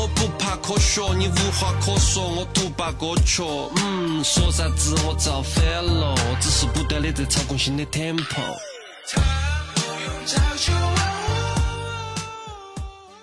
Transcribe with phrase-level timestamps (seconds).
[0.00, 3.42] 我不怕科学，你无话可说，我独霸歌曲。
[3.76, 8.56] 嗯，说啥子我造反了，只是不断的在操控新的 tempo。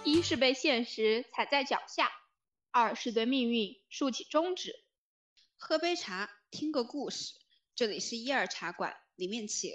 [0.03, 2.11] 一是被现实踩在脚下，
[2.69, 4.75] 二是对命运竖起中指。
[5.57, 7.33] 喝杯茶，听个故事。
[7.75, 9.71] 这里是一二茶馆，里面请。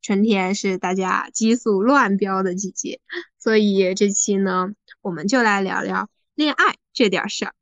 [0.00, 3.00] 春天是大家激素乱飙的季节，
[3.38, 4.70] 所以这期呢，
[5.02, 7.54] 我们就来聊聊恋爱这点事儿。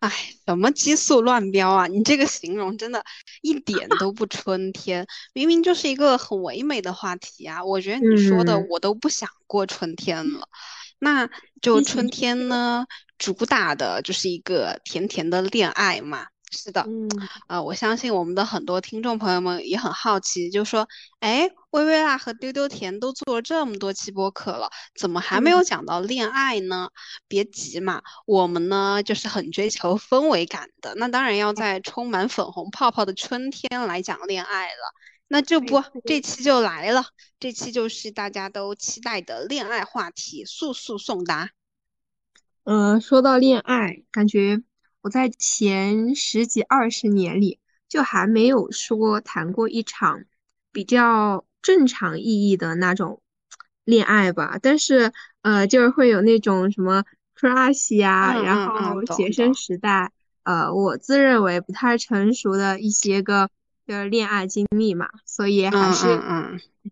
[0.00, 0.10] 哎，
[0.46, 1.86] 什么激素乱飙啊？
[1.86, 3.02] 你这个形容真的
[3.40, 7.64] 一点都不春天，明明就是一个很唯美的话题啊！
[7.64, 10.48] 我觉得你说的我都不想过春天了。
[10.98, 11.28] 那
[11.62, 12.86] 就春天呢，
[13.16, 16.26] 主打的就是一个甜甜的恋爱嘛。
[16.50, 17.08] 是的，嗯，
[17.48, 20.88] 呃，我相信我们的很多听众朋友们也很好奇，就说，
[21.18, 26.90] 哎，微微辣和丢丢甜都做了这么多期播客了，怎么还没有讲到恋爱呢？
[27.26, 34.94] 别急嘛，我们呢就是很追求氛围感的，那当然要在充满粉红泡泡的春天来讲恋爱了。
[35.28, 37.06] 那这不，这期就来了，
[37.40, 41.50] 这期就是大家都期待的恋爱话题，速速送达。
[42.62, 44.62] 嗯，说到恋爱，感觉。
[45.06, 50.24] 我在前十几二十年里，就还没有说谈过一场
[50.72, 53.22] 比较正常意义的那种
[53.84, 54.58] 恋爱吧。
[54.60, 55.12] 但是，
[55.42, 57.04] 呃，就是会有那种什么
[57.38, 60.10] crush 呀，然后学生时代，
[60.42, 63.48] 呃，我自认为不太成熟的一些个
[63.86, 65.08] 就是恋爱经历嘛。
[65.24, 66.20] 所以还是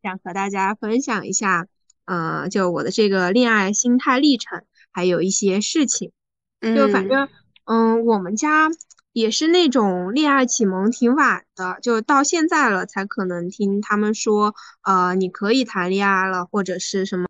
[0.01, 1.67] 想和大家分享一下，
[2.05, 6.13] 呃，就我的这个恋爱心态历程，还有一些事情，
[6.61, 7.29] 就反正。
[7.65, 8.71] 嗯，我们家
[9.13, 17.27] 也是那种恋爱启蒙挺晚的，就到现在了才可能听他们说，呃，你可以谈恋爱了，或者是什么，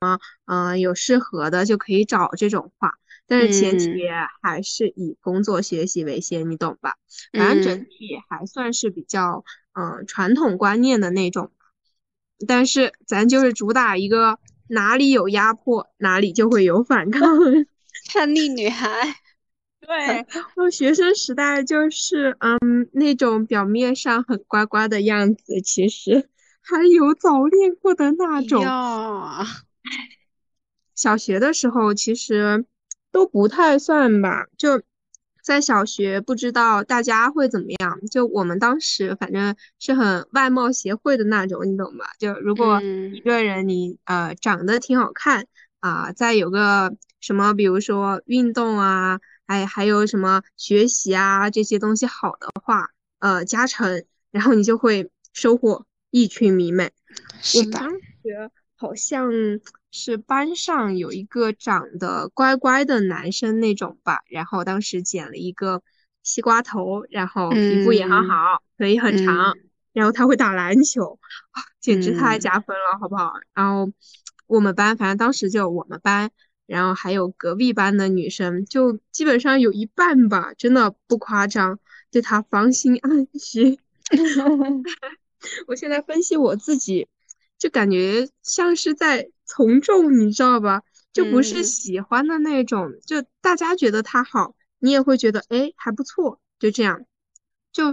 [0.46, 2.94] 嗯，有适合的就可以找这种话。
[3.27, 4.02] 但是前提
[4.42, 6.94] 还是以工作学习为先，你懂吧？
[7.32, 11.50] 反正整体还算是比较，嗯，传统观念的那种。
[12.46, 17.23] 但是咱就是主打一个哪里有压迫，哪里就会有反抗，
[18.12, 19.17] 叛逆女孩。
[19.86, 26.28] 对， 我学生时代就是嗯那种表面上很乖乖的样子，其实
[26.62, 28.62] 还有早恋过的那种。
[30.94, 32.64] 小学的时候其实
[33.11, 34.80] 都不太算吧，就
[35.42, 38.00] 在小学不知道大家会怎么样。
[38.11, 42.06] 就我们当时反正是很外貌协会的那种，你懂吧？
[42.18, 42.80] 就如果
[43.12, 45.46] 一个人你呃长得挺好看
[45.80, 49.20] 啊，再有个什么，比如说运动啊。
[49.46, 56.92] 哎，还有什么学习啊这些东西好的话，呃，加成，然后你就会收获一群迷妹。
[57.55, 59.30] 我们当时好像
[59.90, 65.82] 是班上有一个长得乖乖的男生那种吧，然后当时剪了一个
[66.22, 69.58] 西瓜头，然后皮肤也很好，腿很长，
[69.92, 71.18] 然后他会打篮球，
[71.50, 73.34] 啊，简直太加分了，好不好？
[73.52, 73.92] 然后
[74.46, 76.30] 我们班，反正当时就我们班。
[76.67, 81.79] 然后还有隔壁班的女生，就基本上有一半吧，真的不夸张，
[82.11, 83.79] 对他芳心暗许。
[85.67, 87.07] 我现在分析我自己，
[87.58, 90.83] 就感觉像是在从众，你知道吧？
[91.13, 97.05] 就不是喜欢的那种，就大家觉得他好，你也会觉得哎还不错，就这样。
[97.73, 97.91] 就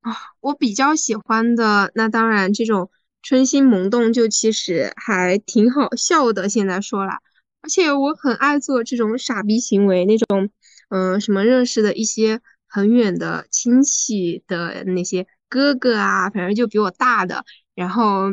[0.00, 2.90] 啊，我比较喜欢的，那当然这种
[3.22, 6.48] 春心萌动，就其实还挺好笑的。
[6.48, 7.18] 现在说来。
[7.64, 10.50] 而且我很爱做这种傻逼行为，那种，
[10.90, 18.24] 嗯，什么认识的一些很远的亲戚的那些哥哥啊，反正就比我大的，然后，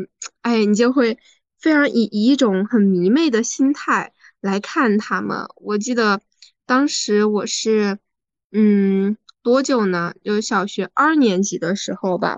[0.42, 1.18] 哎，你就会
[1.58, 4.12] 非常以以一种很迷妹的心态
[4.42, 5.48] 来看他们。
[5.56, 6.20] 我记得
[6.66, 8.00] 当时我是，
[8.52, 10.14] 嗯，多久呢？
[10.26, 12.38] 就小学二年级的时候吧。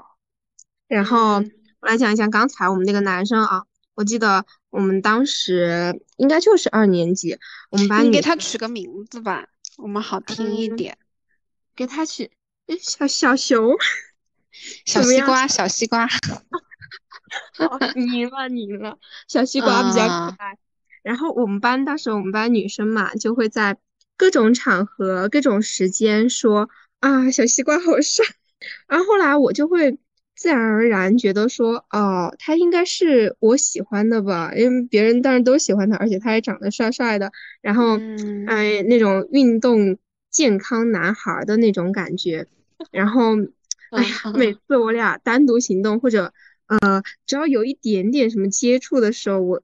[0.87, 1.37] 然后
[1.79, 3.63] 我来讲一下刚才我们那个男生啊，
[3.95, 4.45] 我记得。
[4.73, 7.37] 我们当时应该就是二年级，
[7.69, 10.97] 我们班你给他取个名字吧，我们好听一点。
[11.75, 12.31] 给他取
[12.81, 13.75] 小小熊，
[14.83, 16.09] 小西瓜， 小西瓜。
[17.95, 20.57] 你赢了，你赢了，小西瓜比较可爱。
[21.03, 23.77] 然后我们班当时我们班女生嘛，就会在
[24.17, 26.67] 各种场合、各种时间说
[26.99, 28.25] 啊，小西瓜好帅。
[28.87, 29.99] 然后后来我就会。
[30.35, 37.31] 自然而然觉得说，哦，他应该是我喜欢的吧，因为别人当然都喜欢他，而且他也长得帅帅的，
[37.61, 37.97] 然后，
[38.47, 39.97] 哎，那种运动
[40.29, 42.47] 健康男孩的那种感觉，
[42.91, 43.35] 然后，
[43.91, 46.33] 哎呀， 每次我俩单独行动或者，
[46.67, 49.61] 呃，只要有一点点什么接触的时候，我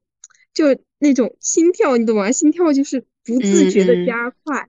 [0.54, 0.66] 就
[0.98, 2.30] 那种心跳，你懂吗？
[2.30, 4.68] 心跳就是不自觉的加快。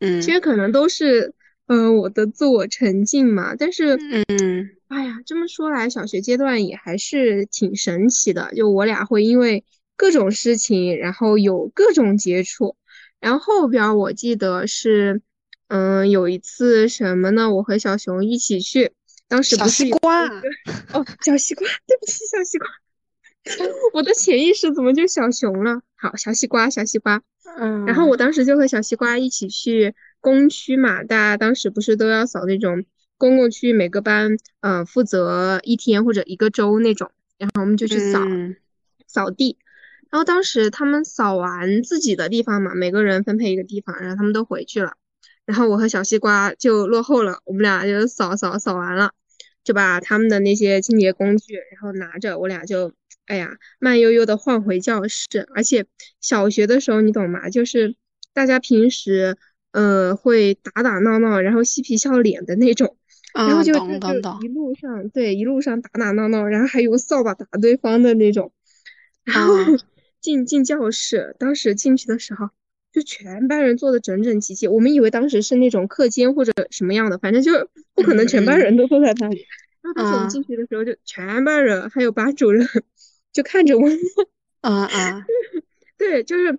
[0.00, 0.20] 嗯。
[0.20, 1.34] 其实可能都是
[1.66, 3.96] 嗯、呃我的自我沉浸嘛，但是
[4.28, 8.52] 嗯哎呀，这么说来，小学阶段也还是挺神奇的。
[8.56, 9.64] 就我俩会因为
[9.96, 12.76] 各种事情，然后有各种接触。
[13.20, 15.22] 然后后边儿我记得是，
[15.68, 17.54] 嗯，有一次什么呢？
[17.54, 18.90] 我和小熊一起去，
[19.28, 20.48] 当时小不是有西瓜那个
[20.98, 22.68] 哦，小西瓜，对不起，小西瓜，
[23.94, 25.82] 我的潜意识怎么就小熊了？
[25.94, 27.22] 好，小西瓜，小西瓜。
[27.58, 32.84] 嗯，然后我当时就和小西瓜一起去工区嘛，大家当时不是都要扫那种
[33.20, 38.56] 公共区，每个班呃负责一天或者一个周那种，然后我们就去扫、嗯
[39.06, 39.58] 扫地。
[40.10, 44.94] 然后当时他们扫完自己的地方嘛，每个人分配一个地方，然后他们都回去了，
[45.44, 49.12] 然后我和小西瓜就落后了，我们俩就扫扫扫完了，
[49.62, 52.92] 就把他们的那些清洁工具，然后拿着，我俩就
[53.26, 55.46] 哎呀慢悠悠的换回教室。
[55.54, 55.84] 而且
[56.22, 57.50] 小学的时候你懂吗？
[57.50, 57.94] 就是
[58.32, 59.36] 大家平时
[59.72, 62.96] 呃会打打闹闹，然后嬉皮笑脸的那种。
[63.34, 63.80] 然后嗯就就
[64.42, 68.52] 一路上对一路上打打闹闹，然后还有扫把打对方的那种，
[69.24, 69.66] 然后啊。
[70.20, 72.50] 进进教室，当时进去的时候，
[72.92, 79.46] 就全班人坐的整整齐齐，我们以为当时是那种课间或者什么样的，反正就不可能全班人都坐在那里。
[79.80, 80.28] 然后当时我们啊。
[80.28, 82.68] 进去的时候，就全班人还有班主任
[83.32, 83.88] 就看着我，
[84.60, 85.24] 啊啊。
[85.96, 86.58] 对，就是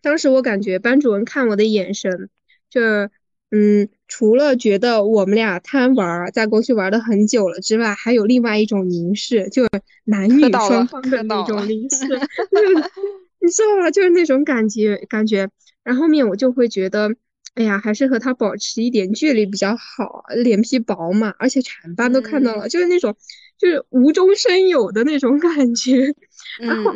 [0.00, 2.30] 当时我感觉班主任看我的眼神，
[2.70, 3.10] 就是
[3.54, 9.68] 嗯，除了觉得我们俩贪玩儿，在过去玩的很久了之外，还有另外一种凝视，就是
[10.04, 12.06] 男女到双方的那种凝视，
[13.40, 13.90] 你知道吗？
[13.90, 15.50] 就是那种感觉感觉。
[15.84, 17.14] 然后后面我就会觉得，
[17.54, 23.14] 哎呀，还是和他保持一点距离比较好，脸皮薄嘛，而且全班都看到了，就是那种
[23.58, 26.14] 就是无中生有的那种感觉。
[26.58, 26.92] 然后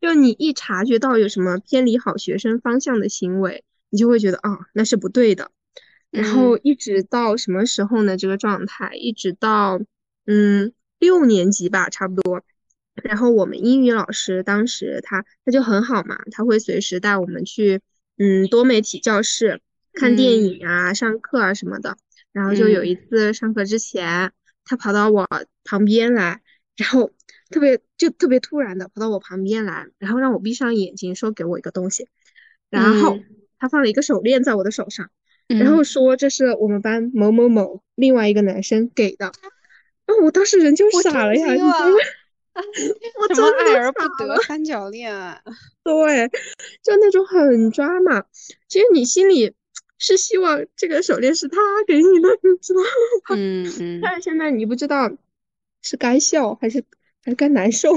[0.00, 5.50] 就你一察觉到有什么偏离好学生方向的行为，你就会觉得啊、那是不对的。
[6.10, 8.16] 然后嗯一直到什么时候呢？
[8.16, 9.80] 这个状态一直到
[10.26, 12.42] 嗯六年级吧，差不多。
[13.02, 17.80] 然后我们英语老师当时他他就很好嘛，他会随时带我们去
[18.16, 19.60] 嗯多媒体教室
[19.92, 21.96] 看电嗯影啊、上课啊什么的。
[22.32, 24.32] 然后就有一次上课之前，
[24.64, 25.28] 他跑到我
[25.64, 26.40] 旁边来，
[26.76, 27.10] 然后
[27.50, 32.08] 特别就特别突然的跑到我旁边来，然后让我闭上眼睛，说给我一个东西，
[32.70, 33.24] 然后嗯
[33.58, 35.10] 他放了一个手链在我的手上。
[35.48, 39.32] 然后嗯说这是我们班某某某另外一个男生给的，
[40.06, 41.94] 然后我当时人就傻了呀，震惊了你知道吗？
[43.20, 45.40] 我真的爱而不得，三角恋啊？
[45.84, 46.28] 对，
[46.82, 48.24] 就那种很抓马。
[48.68, 49.54] 其实你心里
[49.96, 51.56] 是希望这个手链是他
[51.86, 53.36] 给你的，你知道吗？
[53.36, 55.10] 嗯嗯但是现在你不知道
[55.82, 56.82] 是该笑还是
[57.24, 57.92] 还是该难受。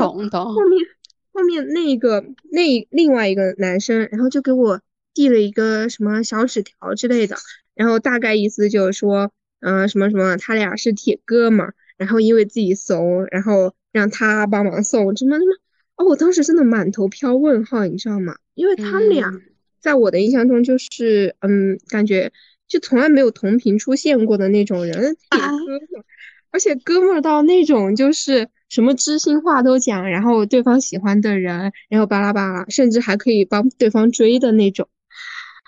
[0.00, 0.84] 懂懂后面
[1.32, 4.80] 后面那个那另外一个男生，然后就给我
[5.14, 7.36] 递了一个什么小纸条之类的，
[7.74, 9.30] 然后大概意思就是说，
[9.60, 15.56] 嗯、什么什么，他俩是铁哥们儿，然后因为自己怂，然后让他帮忙送，什么什么。
[15.96, 18.34] 哦，我当时真的满头飘问号，你知道吗？
[18.54, 19.40] 因为他们俩嗯
[19.80, 22.32] 在我的印象中就是，嗯，感觉
[22.66, 26.04] 就从来没有同频出现过的那种人，铁啊哥们儿。
[26.50, 34.88] 而且哥们儿到那种就是什么知心话都讲，然后对方喜欢的人，然后巴拉巴拉，甚至还可以帮对方追的那种。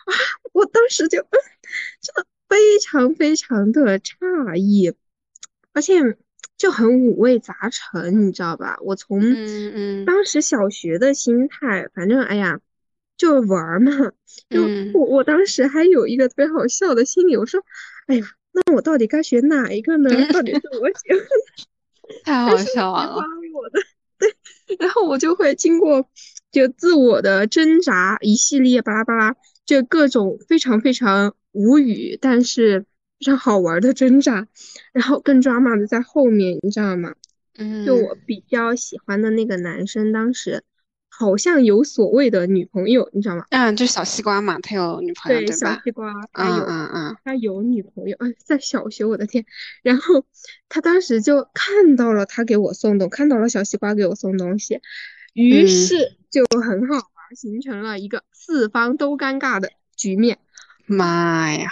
[0.07, 0.13] 啊，
[0.53, 1.39] 我当时就，嗯，
[2.01, 4.95] 真的非常非常的诧异，
[5.73, 6.01] 而且
[6.57, 8.79] 就很五味杂陈，你知道吧？
[8.81, 9.21] 我从
[10.07, 12.61] 当时小学的心态，反正哎呀，
[13.17, 13.93] 就玩儿嘛，
[14.49, 17.63] 就嗯我我当时还有一个特别好笑的心理，我说，
[18.07, 20.11] 哎呀，那我到底该选哪一个呢？
[20.33, 21.21] 到底是我喜欢
[22.25, 23.17] 太好笑了。
[23.53, 23.81] 我的？
[24.19, 24.35] 对，
[24.79, 26.09] 然后我就会经过
[26.51, 32.81] 就自我的挣扎，一系列巴拉巴拉，就各种非常非常无语，但是
[33.19, 34.47] 非常好玩儿的挣扎，
[34.93, 37.15] 然后更抓马的在后面，你知道吗？
[37.59, 40.63] 嗯就嗯我比较喜欢的那个男生，当时
[41.09, 43.47] 好像有所谓的女朋友，你知道吗？
[43.49, 45.51] 嗯，就小西瓜嘛，他有女朋友对？
[45.53, 49.47] 小西瓜他嗯有嗯嗯他有女朋友，哎，在小学，我的天！
[49.83, 50.27] 然后
[50.69, 54.81] 他当时就看到了他给我送东，看到了小西瓜给我送东西，
[55.33, 60.39] 于嗯是就很好形成了一个四方都尴尬的局面，
[60.87, 61.71] 妈呀！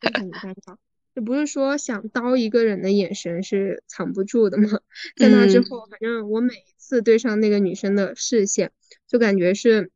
[0.00, 0.76] 非常的尴尬。
[1.12, 4.80] 这不是说想刀一个人的眼神是藏不住的吗？
[5.16, 8.70] 在那之嗯后，反正我每一次对上那个女生的视线，
[9.08, 9.90] 就感觉是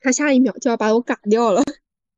[0.00, 1.62] 她下一秒就要把我嘎掉了。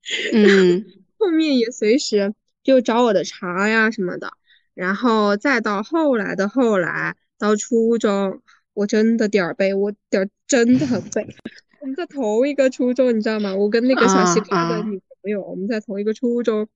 [0.33, 0.87] 嗯
[1.19, 4.33] 后面也随时就找我的茬呀什么的，
[4.73, 8.41] 然后再到后来的后来，到初中，
[8.73, 11.27] 我真的点儿背，我点儿真的很背。
[11.81, 13.55] 我们在同一个初中，你知道吗？
[13.55, 16.69] 我跟那个小西瓜的女朋友，我们在同一个初中。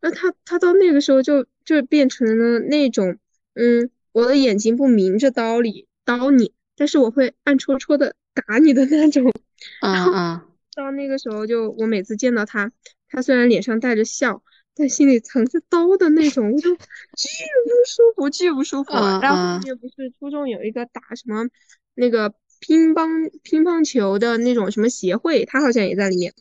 [0.00, 3.18] 那他他到那个时候就就变成了那种，
[3.54, 9.32] 嗯，我的眼睛不明着刀里刀你，但是我会暗戳戳的打你的那种。
[9.80, 10.46] 啊啊。
[10.74, 12.70] 到那个时候，就我每次见到他，
[13.08, 14.42] 他虽然脸上带着笑，
[14.74, 18.92] 但心里藏着刀的那种，我就巨不舒服，巨不舒服。
[18.92, 21.48] 然后后面不是初中有一个打什么
[21.94, 26.34] 那个乒乓乒乓球的那种什么协会，他好像也在里面。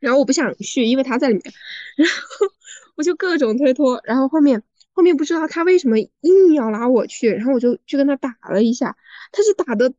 [0.00, 1.42] 然后我不想去，因为他在里面。
[1.96, 2.46] 然后
[2.96, 4.00] 我就各种推脱。
[4.04, 4.62] 然后后面
[4.92, 8.96] 后面不知道他为什么硬要拉我去，然后我就去跟他打了一下。
[9.32, 9.92] 他是打的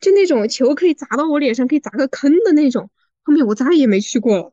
[0.00, 2.90] 就那种球可以砸到我脸上，可以砸个坑的那种。
[3.24, 4.52] 后面我再也没去过了，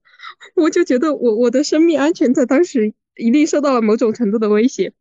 [0.56, 4.94] 我就觉得我我的生命安全在当时一定受到了某种程度的威胁，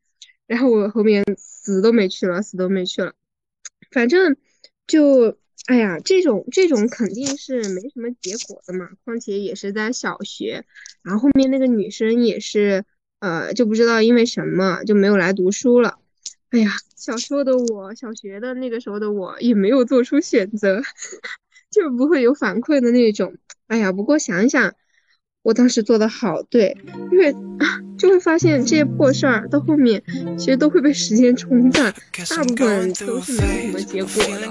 [0.46, 3.12] 然后我后面死都没去了，死都没去了。
[3.90, 4.36] 反正
[4.88, 8.88] 就哎呀，这种这种肯定是没什么结果的嘛。
[9.04, 10.64] 况且也是在小学，
[11.02, 12.84] 然后后面那个女生也是
[13.20, 15.98] 呃就不知道因为什么就没有来读书了。
[16.50, 20.80] 哎呀，小时候的我，小学的那个时候的我也没有做出选择，
[21.70, 23.36] 就不会有反馈的那种。
[23.66, 24.74] 哎呀，不过想想，
[25.48, 26.76] 我当时做的好对，
[27.10, 27.34] 因为
[27.96, 30.02] 就会发现这些破事儿到后面
[30.36, 31.90] 其实都会被时间冲淡，
[32.28, 34.46] 大部分都是没有什么结果的。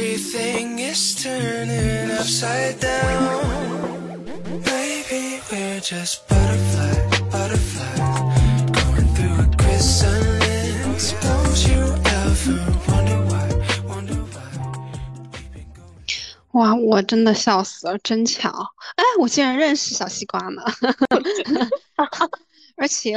[0.00, 4.24] Everything is turning upside down.
[4.64, 8.00] Maybe we're just butterflies, butterflies,
[8.72, 11.12] going through a chrysalis.
[11.20, 11.82] Don't you
[12.16, 12.56] ever
[12.88, 13.44] wonder why,
[13.86, 14.48] wonder why?
[15.32, 16.06] keeping going.
[16.52, 18.48] 哇，我真的笑死了，真巧！
[18.96, 20.62] 哎，我竟然认识小西瓜呢。
[22.80, 23.12] 而且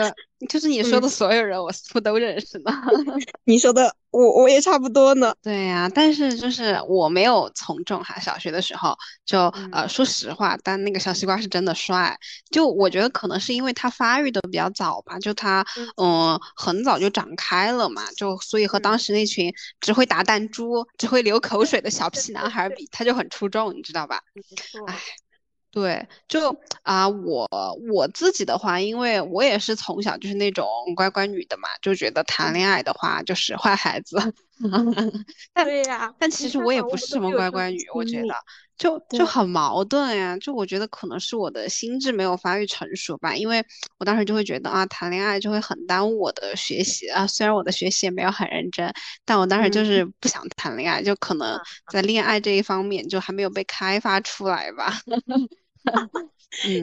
[0.49, 2.71] 就是你说的所有人，我似乎都认识呢。
[3.45, 5.33] 你说的，我我也差不多呢。
[5.41, 8.19] 对呀，但是就是我没有从众哈。
[8.19, 8.93] 小学的时候
[9.25, 9.39] 就
[9.71, 12.17] 呃，说实话，但那个小西瓜是真的帅。
[12.51, 15.65] 就我觉得可能是因为他发育的比较早吧，就他
[15.95, 24.19] 嗯很早就长开了嘛，就所以和当时那群只会打弹珠、只会流口水的小屁男孩比，他就很出众，你知道吧？
[24.87, 24.99] 哎。
[25.73, 27.49] 对，就啊，我
[27.91, 34.15] 我自己的话，因为我也是从小就是那种乖乖女的嘛，就觉得谈恋爱的话就是坏孩子。
[35.55, 38.35] 对呀，但其实我也不是什么乖乖女，我觉得
[38.77, 40.37] 就就很矛盾呀。
[40.37, 43.65] 就我觉得可能是我的心智没有发育成熟吧，因为
[43.97, 47.25] 我当时就会觉得啊，谈恋爱就会很耽误我的学习啊。
[47.25, 48.93] 虽然我的学习也没有很认真，
[49.25, 51.59] 但我当时就是不想谈恋爱，就可能
[51.91, 54.93] 在恋爱这一方面就还没有被开发出来吧。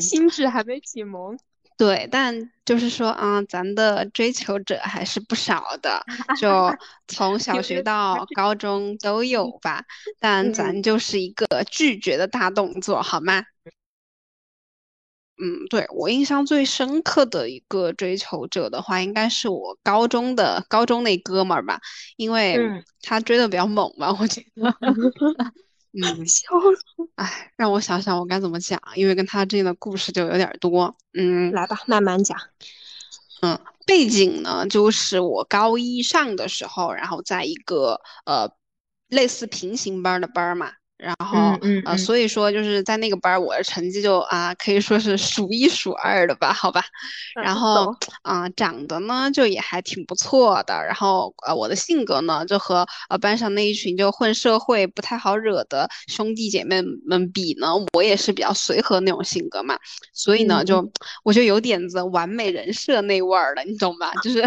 [0.00, 1.38] 心智还没启蒙，
[1.76, 6.04] 对，但就是说啊，咱的追求者还是不少的，
[6.38, 6.48] 就
[7.08, 9.84] 从小学到高中都有吧。
[10.18, 13.42] 但咱就是一个拒绝的大动作，好吗？
[15.42, 21.80] 嗯，对我印象最深刻的一个追求者的话，应该是我高中的高中那哥们儿吧，
[22.18, 22.58] 因为
[23.00, 24.76] 他追的比较猛吧，我觉得。
[25.92, 27.10] 嗯，笑死！
[27.16, 30.96] 哎，让我想想我该怎么讲，因为跟他之间的故事就有点多。
[31.14, 32.38] 嗯，来吧，慢慢讲。
[33.42, 38.50] 嗯，背景呢，就是我高一上的时候，然后在一个呃
[39.08, 40.72] 类似平行班的班嘛。
[41.00, 46.84] 然后，呃，所以说就是在那个班，我的成绩就啊，可以说是数一数二的吧，好吧。
[47.42, 50.74] 然后，啊，长得呢就也还挺不错的。
[50.84, 59.78] 然后，呃，我的性格呢就和呃班上那一群就混社会不太好惹的兄弟姐妹们比呢，我也是比较随和那种性格嘛。
[60.12, 60.92] 所以呢，就
[61.24, 64.12] 我就有点子完美人设那味儿了，你懂吧？
[64.22, 64.42] 就是。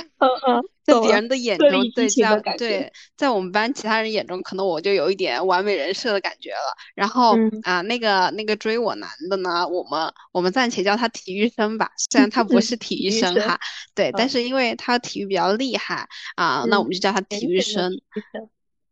[0.84, 6.76] 在别人的眼中，对在对在我们班其他人眼中，可能我就有一点完美人设的感觉了。
[6.94, 13.58] 然后啊，那个那个追我男的呢，我们我们暂且叫他体育生吧，虽然他不是体育 生哈，
[13.96, 17.92] 对，但是因为他体育比较厉害啊，那我们就叫他体育生。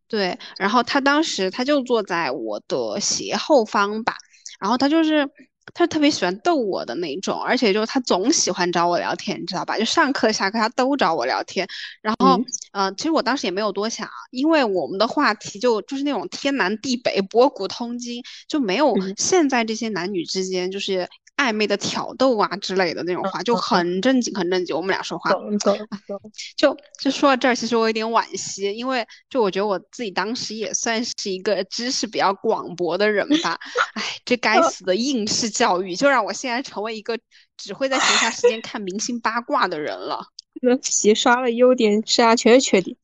[0.08, 4.14] 对，然后他当时他就坐在我的斜后方吧，
[4.60, 5.28] 然后他就是。
[5.74, 9.78] 他特别喜欢逗我的那种，而且就是他总喜欢找我聊天，你知道吧？
[9.78, 11.66] 就上课下课他都找我聊天。
[12.00, 12.40] 然后，
[12.72, 21.08] 呃，其实我当时也没有多想，因为我们的话题就就是那种天南地北、博古通今，就没有现在这些男女之间就是。
[21.42, 24.76] 暧昧的挑逗啊之类的那种话，就很正经很正经。
[24.76, 26.20] 我们俩说话，懂懂懂。
[26.56, 33.58] 就就说到这儿，其实我有点惋惜，因为就我觉得我自己当时也算是一个知识比较广博的人吧。
[33.94, 37.18] 哎，这该死的应试教育，就让我现在成为一个
[37.56, 40.24] 只会在闲暇时间看明星八卦的人了。
[40.62, 42.96] 那洗刷了优点，剩下全是缺点。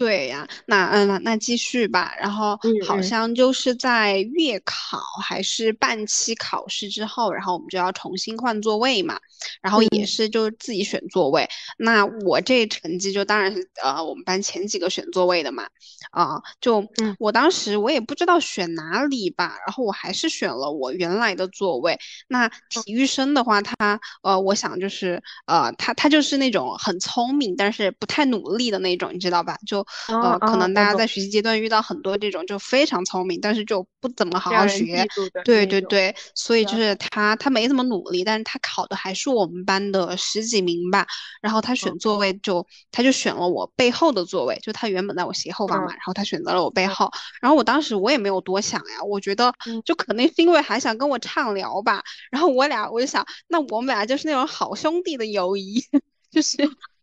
[0.00, 2.14] 对呀，那嗯那那继续吧。
[2.18, 9.20] 然后好像就是在月考还是半期考试之后，然后我们就要重新换座位嘛。
[9.62, 11.48] 然后也是就自己选座位。
[11.78, 15.66] 那我这成绩就当然是呃我们班前几个选座位的嘛。
[16.12, 16.84] 啊，就
[17.18, 21.98] 我当时我也不知道选哪里吧，然后我还是选了我原来的座位。
[22.26, 29.58] 那体育生的话，他呃我想就是呃他他就是那种很聪明，但是不太努力的那种，你知道吧？
[29.66, 35.06] 就呃，可能大家在学习阶段遇到很多这种就非常聪明，但是就不怎么好好学，
[35.44, 41.06] 对对对，所以就是他他没怎么努力，但是他考的还是我们班的十几名吧。
[41.40, 47.10] 然后他选座位就他就选了我背后的座位，就他原本在我斜后方嘛，然后他选择了我背后。
[47.40, 49.52] 然后我当时我也没有多想呀，我觉得
[49.84, 52.02] 就可能是因为还想跟我畅聊吧。
[52.30, 55.82] 然后我俩我就想，那我们俩就是那种好兄弟的友谊，
[56.30, 56.56] 就是。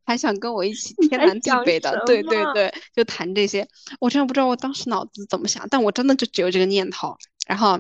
[0.08, 3.68] 还想跟我一起天南地北的，对对对，就谈这些。
[4.00, 7.16] 我真的不知道我当时脑子怎么想，但我真的就只有这个念头。
[7.46, 7.78] 然后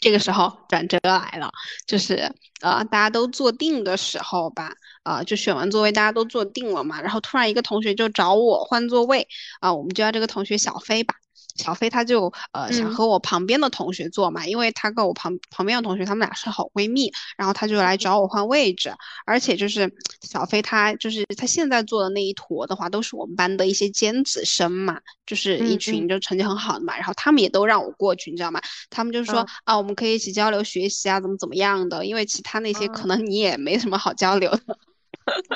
[0.00, 1.50] 这个时候转折来了，
[1.86, 2.32] 就是
[2.62, 4.72] 呃大家都坐定的时候吧，
[5.02, 9.28] 呃就选完座位大家都坐定了嘛，然后突然一个同学就找我换座位
[9.60, 11.14] 啊，我们就叫这个同学小飞吧。
[11.56, 18.92] 小飞他就呃想和我旁边的同学坐嘛，因为他跟我旁旁边的同学他们俩是好闺蜜，然后他就来找我换位置，
[19.26, 28.60] 而且就是小飞他就是他现在坐的那一坨的话，都是我们班的一些尖子生嘛，就是一群就成绩很好的嘛，然后他们也都让我过去，你知道吗？
[28.90, 34.78] 他们就说啊，我们可以一起交流学习啊，怎么怎么样的，因为其他那些可能你也没什么好交流的。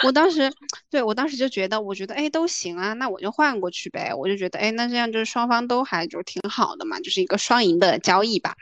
[0.04, 0.50] 我当时，
[0.90, 4.12] 对我当时就觉得，我觉得哎都行啊，那我就换过去呗。
[4.14, 8.54] 我就觉得哎，那这样就是双方都还就挺好的嘛，就是一个双赢的交易吧，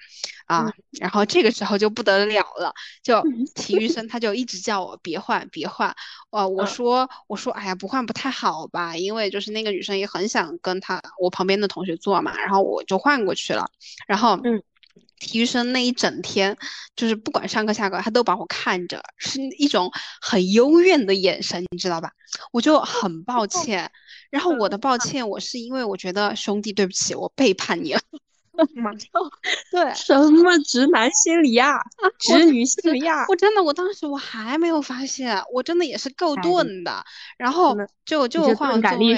[0.47, 0.73] 啊。
[0.99, 3.23] 然后这个时候就不得了了，就
[3.55, 5.95] 体育生他就一直叫我别换别换，
[6.31, 13.71] 呃，我说我说哎呀不换不太好吧，因为就是那个女生也很想跟他我旁边的同学坐嘛，然后我就换过去了，
[14.07, 14.63] 然后嗯。
[15.19, 16.57] 体育生那一整天，
[16.95, 22.11] 就是不管上课下课，他都把我看着，是一种很幽怨的眼神，你知道吧？
[22.53, 23.91] 我就很抱歉，
[24.31, 28.01] 然后我的抱歉，我是因为我觉得兄弟，对不起，我背叛你了。
[28.75, 29.09] 马上，
[29.71, 31.79] 对，什么直男心理呀，
[32.19, 33.25] 直女心理呀？
[33.29, 37.05] 我真的，我当时我还没有发现，我真的也是够钝的。
[37.39, 39.15] 然后就就换完座位，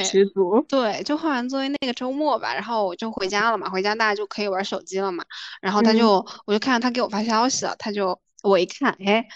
[0.69, 5.25] 对，就换完座位那个周末吧，然后我就回家了嘛，回家大家就可以玩手机了嘛。
[5.61, 9.27] 然后他就，我就看到他给我发消息了，他就我一看，哎，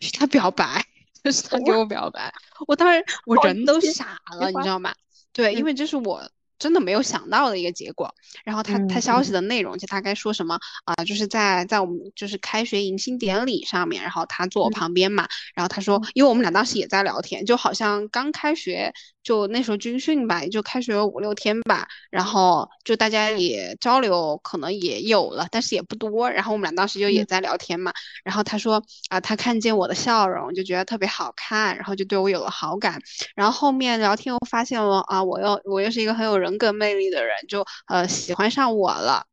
[0.00, 0.84] 是他表白，
[1.22, 2.32] 就是他给我表白。
[2.66, 4.94] 我当时我人都傻了，你知道吗？
[5.32, 6.22] 对，因为这是我。
[6.58, 8.14] 真的没有想到的一个结果，
[8.44, 18.92] 然后他他消息的内容就大概说什么啊，就是在在我们就是开学迎新典礼上面，然后他坐我旁边嘛，然后他说，因为我们俩当时也在聊天，就好像刚开学。
[19.24, 26.30] 就那时候军训吧，也就开学五六天吧，然后就大家也交流，可能也有了，但是也不多。
[26.30, 27.90] 然后我们俩当时就也在聊天嘛，
[28.22, 33.00] 然后他说啊，他看见我的笑容就觉得特别好看，然后就对我有了好感。
[33.34, 39.26] 然后后面聊天又发现了啊，我又我又是一个很有人格魅力的人，就呃喜欢上我了。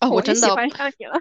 [0.00, 1.20] 哦，我真的喜欢上你了。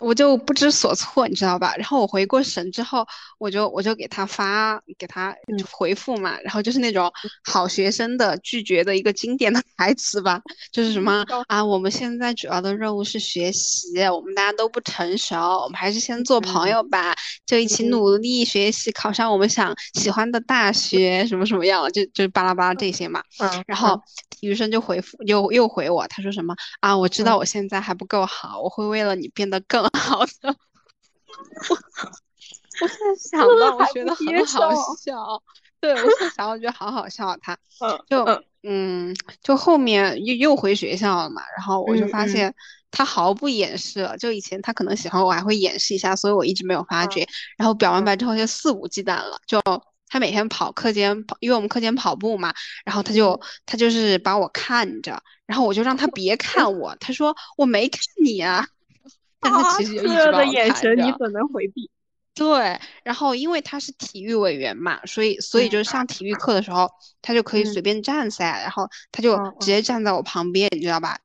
[0.00, 1.74] 我就不知所措，你知道吧？
[1.76, 3.06] 然后我回过神之后，
[3.38, 5.34] 我就我就给他发给他
[5.70, 7.10] 回复嘛，然后就是那种
[7.44, 10.40] 好学生的拒绝的一个经典的台词吧，
[10.72, 17.14] 就是什么啊，我们现在主要的任务是学习，我们大家都不成熟，我们还是先做朋友吧，
[17.46, 23.22] 就一起努力学习，考上我们想喜欢的大学，什么什么样，就就巴拉巴拉这些嘛。
[23.38, 23.64] 嗯。
[23.66, 26.96] 然后体育生就回复又又回我，他说什么啊？
[26.96, 29.63] 我知道我现在还不够好，我会为了你变得。
[29.66, 30.56] 更好的，
[31.68, 31.76] 我
[32.82, 35.42] 我现在想到，我觉得很好笑。
[35.80, 37.36] 对我现在想，我觉得好好笑。
[37.42, 37.56] 他
[38.08, 38.24] 就
[38.62, 42.54] 嗯，就后面又又回学校了嘛，然后我就发现
[42.90, 44.16] 他毫不掩饰了。
[44.16, 47.26] 就以前他可能喜欢我，还会掩饰一下，所以我一直没有发觉。
[47.58, 49.38] 然后表完白之后就肆无忌惮了。
[49.46, 49.60] 就
[50.08, 52.54] 他每天跑课间跑，因为我们课间跑步嘛，
[52.86, 58.66] 然后他就他就是把我看着，然后我就让他别看 我，他说我没看你啊。
[59.44, 61.88] 但他其实一直 的眼神，你怎能回避？
[62.34, 66.90] 对，然后因为他是体育委员嘛，所以所以就是上体育课的时候，
[67.22, 71.16] 他就可以随便站噻，然后他就直接站在我旁边，你知道吧？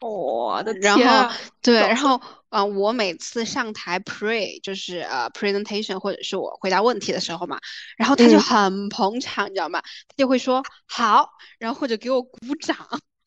[0.00, 1.34] 我的然后！
[1.62, 7.60] 对，然后呃，我每次上台 pre 就是呃 presentation 或者是我回答问题的时候嘛，
[7.96, 9.80] 然后他就嗯很捧场，你知道吗？
[9.82, 12.76] 他就会说好，然后或者给我鼓掌，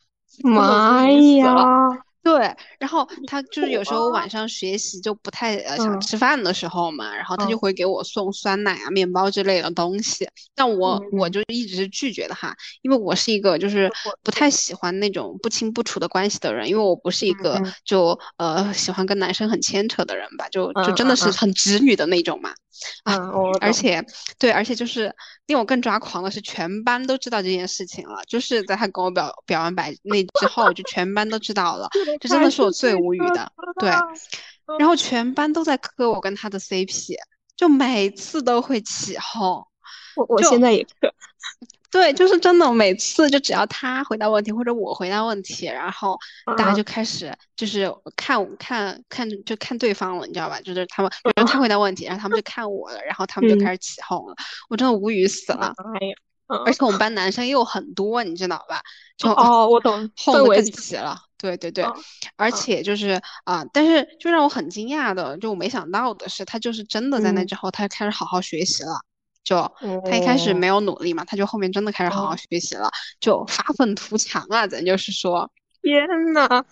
[0.43, 1.55] 妈呀！
[2.23, 5.99] 对，然后他就是有时候晚上学习就不太呃想嗯。
[5.99, 7.59] 吃饭的时候嘛，然后他就嗯。
[7.59, 11.27] 会给我送酸奶啊、面包之类的东西，但我我。
[11.29, 22.51] 嗯就一直是拒绝的哈，因为我是一个就是不太喜欢那种不清不楚的关系的人，因为我不是一个就呃喜欢跟男生很牵扯的人吧，就就嗯真的是很直女的那种嘛。
[23.03, 23.17] 啊
[23.59, 23.73] 而。
[23.73, 24.03] 且，
[24.37, 25.11] 对，而且就是
[25.47, 28.23] 令我更抓狂的是，全班都知道这件事情了。
[28.27, 31.89] 就是在他跟我表表完白那之后，就全班都知道了。
[32.21, 33.51] 这真的是我最无语的。
[33.79, 33.89] 对，
[34.79, 37.15] 然后全班都在磕我跟他的 CP，
[37.57, 39.65] 就每次都会起哄。
[40.15, 41.13] 我我现在也磕。
[41.93, 46.17] 对，就是真的，每次就只要他回答问题或者我回答问题，然后
[46.57, 50.59] 大家嗯就开始就是看看看就看对方了，你知道吧？
[50.61, 54.35] 就是他们，比如他回答问题，然后他们就看我了，然后他们就嗯开始起哄了，
[54.69, 55.71] 我真的无语死了。
[56.01, 56.15] 哎呀，
[56.47, 58.81] 嗯而且我们班男生又很多，你知道吧？
[59.15, 61.19] 就哦，我懂，哄得更氛围起了。
[61.37, 61.93] 对对对，嗯
[62.37, 69.01] 而嗯且就是啊、但是就让我很惊讶的，就我没想到的是，他就是真的在那嗯之后，他开始好好学习了。
[69.43, 69.71] 就
[70.09, 75.51] 他一开始没哦有努力嘛，他就后面真的开始好好哦学习了，就发愤图强啊，咱就是说。
[75.81, 76.63] 天呐，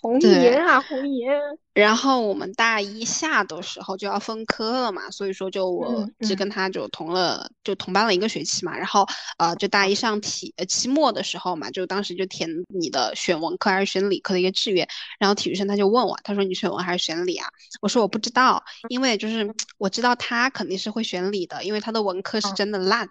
[0.00, 1.38] 红颜啊，红颜！
[1.74, 8.76] 然后我们大一下的时候就要分科了嘛，所以说就我只跟他就同了就同班了一个学期嘛。
[8.76, 9.06] 然后
[9.38, 14.86] 呃，就大一上体呃期末的时候嘛，就当时就填你的选文科还是选理科的一个志愿。
[15.18, 17.48] 然后体育生他就问我，他说你选文还是选理啊？
[17.80, 23.08] 我说我不知道，因为就是我知道他肯定是会选理的，因为他的文科是嗯真的烂。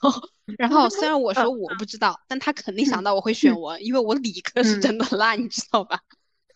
[0.00, 5.98] 然后然后虽然我说我不知道，但他肯定想到我会选文，因为我理科是嗯真的烂，你知道吧？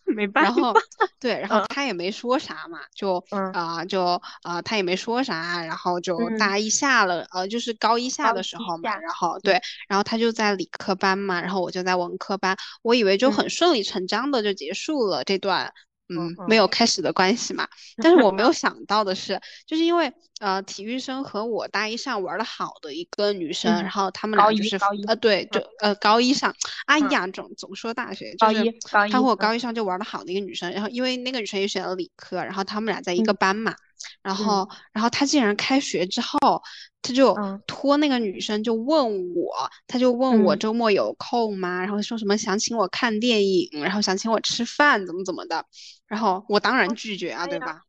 [0.16, 0.76] 没办然后，
[1.18, 1.66] 对，然后嗯。
[1.68, 3.52] 他也没说啥嘛，就嗯。
[3.52, 6.36] 啊、就啊、他也没说啥，然后就嗯。
[6.36, 13.32] 大一下了，呃，就是高一下的时候嘛，然后对，然后他就在理科班嘛，然后我就在文科班，我以为就嗯。
[13.32, 15.72] 很顺理成章的就结束了这段。
[16.08, 16.66] 嗯，嗯没有。
[16.68, 17.66] 开始的关系嘛，
[18.00, 26.54] 但是我没有想到的是，就是因为呃，体育生和我大一上玩的好的一个女生，嗯然后他们高俩就是呃，对，就呃高一上，
[26.86, 28.70] 哎嗯呀，总总说大学，就是高一
[29.08, 29.58] 她和我嗯高一。
[29.58, 33.74] 上就玩的好的一个女生，然后因为那个女生也选了理科，然后他们俩在一个嗯班嘛，
[34.22, 36.62] 然嗯后然后他竟然开学之后，
[37.02, 41.80] 他就嗯托那个女生就问我，他就问我嗯周末有空吗？
[41.80, 45.64] 然后说什么想请我看电影，然后想请我吃饭，怎么怎么的，
[46.06, 47.82] 然后我当然拒绝啊，对呀吧？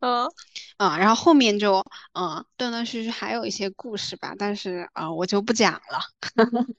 [0.00, 0.28] 嗯
[0.76, 1.84] 啊、然后后面就
[2.14, 5.98] 嗯断断续续还有一些故事吧，但是啊、呃我就不讲了。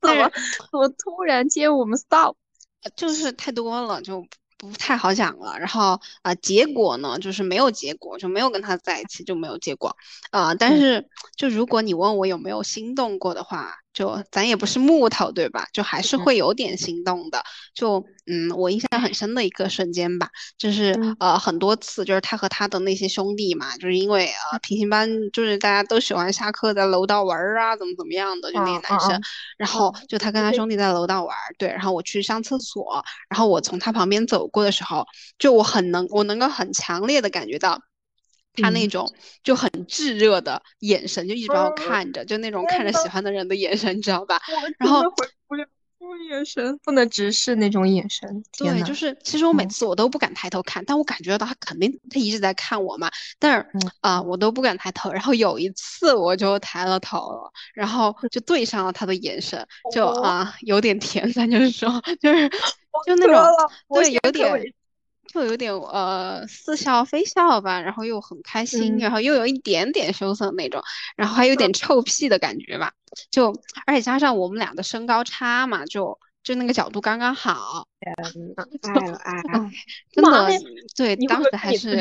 [0.00, 0.30] 但是怎么
[0.70, 2.36] 怎么突然间我们 stop？
[2.96, 4.24] 就是太多了，就
[4.58, 5.58] 不太好讲了。
[5.58, 9.96] 然后啊、呃结果呢，就是没有结果，就没有跟他在一起，就没有结果。
[10.30, 15.66] 啊、但嗯是就如果你问我有没有心动过的话，就咱也不是木头，对吧？
[15.72, 17.42] 就还是嗯会有点心动的。
[17.74, 20.28] 就嗯，我印象很深的一个瞬间吧，
[20.58, 29.12] 就是嗯呃很多次，就是他和他的那些兄弟嘛，就是因为呃平行班，就是大家都喜欢下课在楼道玩儿啊，怎么怎么样的，就那些嗯男生。
[29.12, 29.22] 嗯
[29.56, 35.06] 然后就他跟他兄弟在楼道玩儿，对，然后我去上厕所，然后我从他旁边走过的时候，
[35.38, 37.80] 就我很能，我能够很强烈的感觉到。
[38.56, 44.40] 他那嗯种就很炙热的眼神，就一直把我嗯看着，就那种看着喜欢的人的眼神，你知道吧？
[44.78, 45.02] 然后
[46.30, 48.42] 眼神，不能直视那种眼神。
[48.58, 55.10] 对，就是其实我每嗯次我都不敢抬头看，但我感觉到他肯定他一直在看我嘛，但是嗯啊、我都不敢抬头。
[55.12, 61.90] 然后有一次我就抬了头了，然后就对上了他的眼神，就哦啊、有点甜，咱就是说，
[62.20, 62.48] 就是
[63.06, 63.36] 就那种
[63.92, 64.62] 对，有点
[65.32, 70.82] 就有点呃似笑非笑吧，然后又很开心，嗯然后又有一点点羞涩那种，
[71.16, 72.92] 然后还有点臭屁的感觉吧，
[73.30, 73.52] 就
[73.86, 78.12] 而且加上我们俩的身高差嘛，就就那个角度刚刚好，爱
[79.06, 79.70] 了爱了。
[80.12, 80.48] 真的，
[80.96, 81.98] 对，当时还是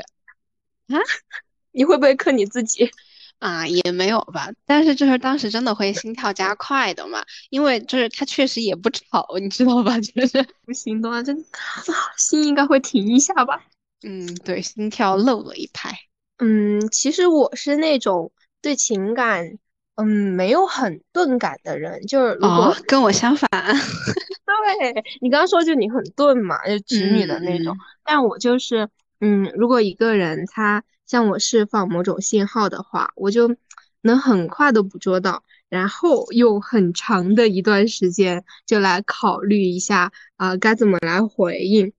[0.88, 1.00] 啊
[1.72, 2.90] 你会不会克你自己？
[3.40, 10.00] 啊也没有吧，但是就是当时真的会心跳加快的嘛，因为就是他确实也不吵，你知道吧？
[10.02, 13.62] 就是不行的话，真啊，心应该会停一下吧。
[14.04, 15.92] 嗯，对，心跳漏了一拍。
[16.38, 19.58] 嗯，其实我是那种对情感，
[19.96, 22.06] 嗯，没有很钝感的人。
[22.08, 23.50] 就是如果哦，跟我相反。
[24.80, 27.74] 对你刚刚说，就你很钝嘛，就直女的那种。
[27.74, 28.88] 嗯但我就是，
[29.20, 33.56] 嗯，如果一个人他向我释放某种信号的话，我就
[34.02, 35.44] 能很快的捕捉到。
[35.68, 41.92] 然后用很长的一段时间就来考虑一下啊该怎么来回应。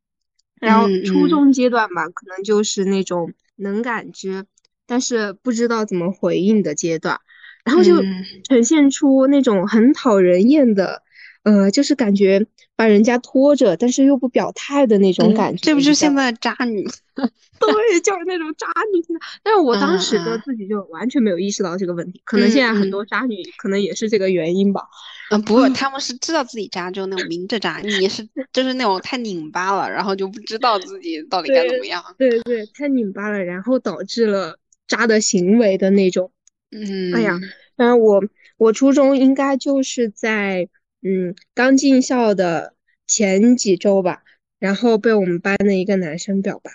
[0.61, 4.47] 然后初中阶段吧，可能就是那种能感知，
[4.87, 7.21] 但是不知道怎么回应的阶段，
[7.65, 8.03] 然后就
[8.45, 11.03] 呈现出那种很讨人厌的。
[11.47, 16.85] 呃，就是感觉把人家拖着，但是又不表态的那种感觉，这不就现在渣女？
[17.15, 19.01] 对，就是那种渣女。
[19.45, 24.83] 但是我当时的自己就完全没有意识到这个问题，可能现在很多渣女可能也是这个原因吧。
[25.31, 27.79] 嗯，不，他们是知道自己渣，就那种明着渣。
[27.79, 32.03] 你是就是那种太拧巴了，然后就不知道自己到底该怎么样。
[32.19, 36.33] 对对，太拧巴了，然后导致了渣的行为的那种。
[36.73, 37.39] 嗯，哎呀，
[37.77, 38.21] 当然我
[38.57, 40.69] 我初中应该就是在。
[41.03, 42.75] 嗯，刚进校的
[43.07, 44.23] 前几周吧，
[44.59, 46.71] 然后被我们班的一个男生表白。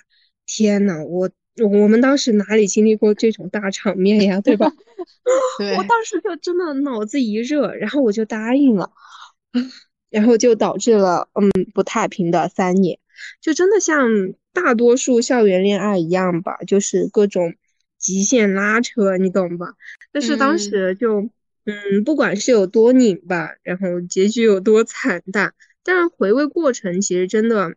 [0.45, 1.29] 天呐，我
[1.69, 4.71] 我们当时哪里经历过这种大场面呀，对吧？
[5.77, 8.91] 我当时就真的脑子一热，然后我就答应了，
[10.09, 12.99] 然后就导致了嗯不太平的三年，
[13.41, 14.07] 就真的像
[14.53, 17.55] 大多数校园恋爱一样吧，就是各种
[17.97, 19.73] 极限拉扯，你懂吧？
[20.13, 21.21] 但是当时就。
[21.21, 21.31] 嗯，
[22.03, 27.75] 不管是有多拧巴，然后结局有多惨淡，但是回味过程其实真的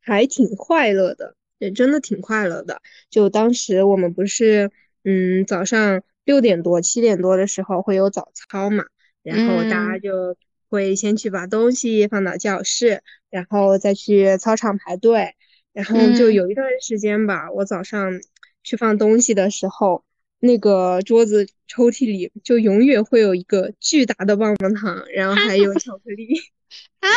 [0.00, 2.82] 还挺快乐的，也真的挺快乐的。
[3.10, 4.70] 就当时我们不是，
[5.04, 8.84] 嗯，早上六点多、七点多的时候会有早操嘛，
[9.22, 10.36] 然后大家就
[10.68, 15.36] 会先去把东西放到教室，然后再去操场排队，
[15.72, 18.20] 然后就有一段时间吧，我早上
[18.64, 20.04] 去放东西的时候。
[20.44, 26.34] 那个桌子抽屉里就永远会有一个巨大的棒棒糖，然后还有巧克力
[27.00, 27.08] 啊！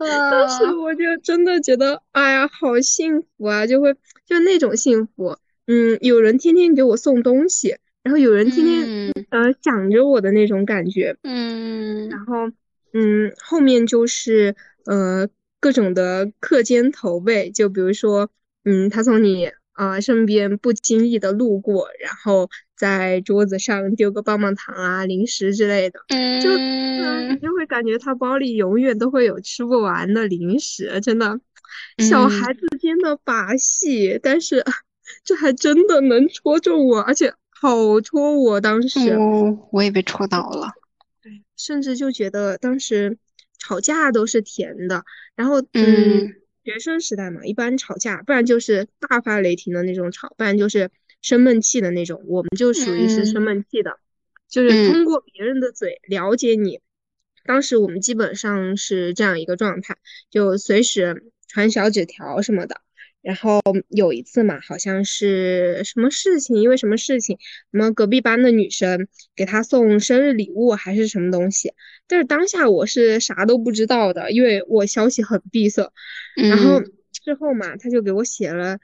[0.00, 3.64] 当时我就真的觉得，哎呀，好幸福啊！
[3.68, 3.94] 就会
[4.26, 12.50] 就那种幸福，嗯，有人天天给我送东西，然后有人天天呃想着我的那种感觉，嗯，然后
[12.92, 15.28] 嗯，后面就是呃
[15.60, 18.28] 各种的课间投喂，就比如说
[18.64, 19.52] 嗯，他从你。
[19.74, 26.00] 啊，身边不经意的路过，然后在桌子上丢个棒棒糖啊、零食之类的，
[26.40, 26.48] 就
[27.28, 31.40] 你就会感觉他包里永远都会有吃不完的零食，真的，
[31.98, 34.64] 小孩子间的把戏，但是
[35.24, 39.16] 这还真的能戳中我，而且好戳我，当时
[39.72, 40.70] 我也被戳到了，
[41.20, 43.18] 对，甚至就觉得当时
[43.58, 46.32] 吵架都是甜的，然后嗯。
[46.64, 52.22] 学生时代嘛，一般吵架，不然就是大发雷霆的那种吵，不然就是生闷气的那种。
[52.26, 53.98] 我们就属于是生闷气的，
[54.48, 56.80] 就是通过别人的嘴了解你。
[57.44, 59.98] 当时我们基本上是这样一个状态，
[60.30, 62.80] 就随时传小纸条什么的。
[63.20, 67.38] 然后有一次嘛，好像是什么事情，因为什么事情，
[67.72, 71.72] 什么隔壁班的女生给他送生日礼物还是什么东西，
[72.06, 75.90] 但是当下我是啥都不知道的，因为我消息很闭塞。
[76.36, 76.80] 然后
[77.12, 78.78] 之后嘛，他就给我写了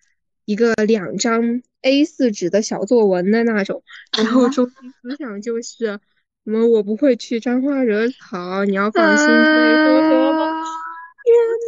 [0.45, 3.83] 一个两张 A 四纸的小作文的那种，
[4.17, 6.01] 然后中心思想就是什
[6.45, 9.27] 么我不会去沾花惹草，你要放心。
[9.27, 9.37] 天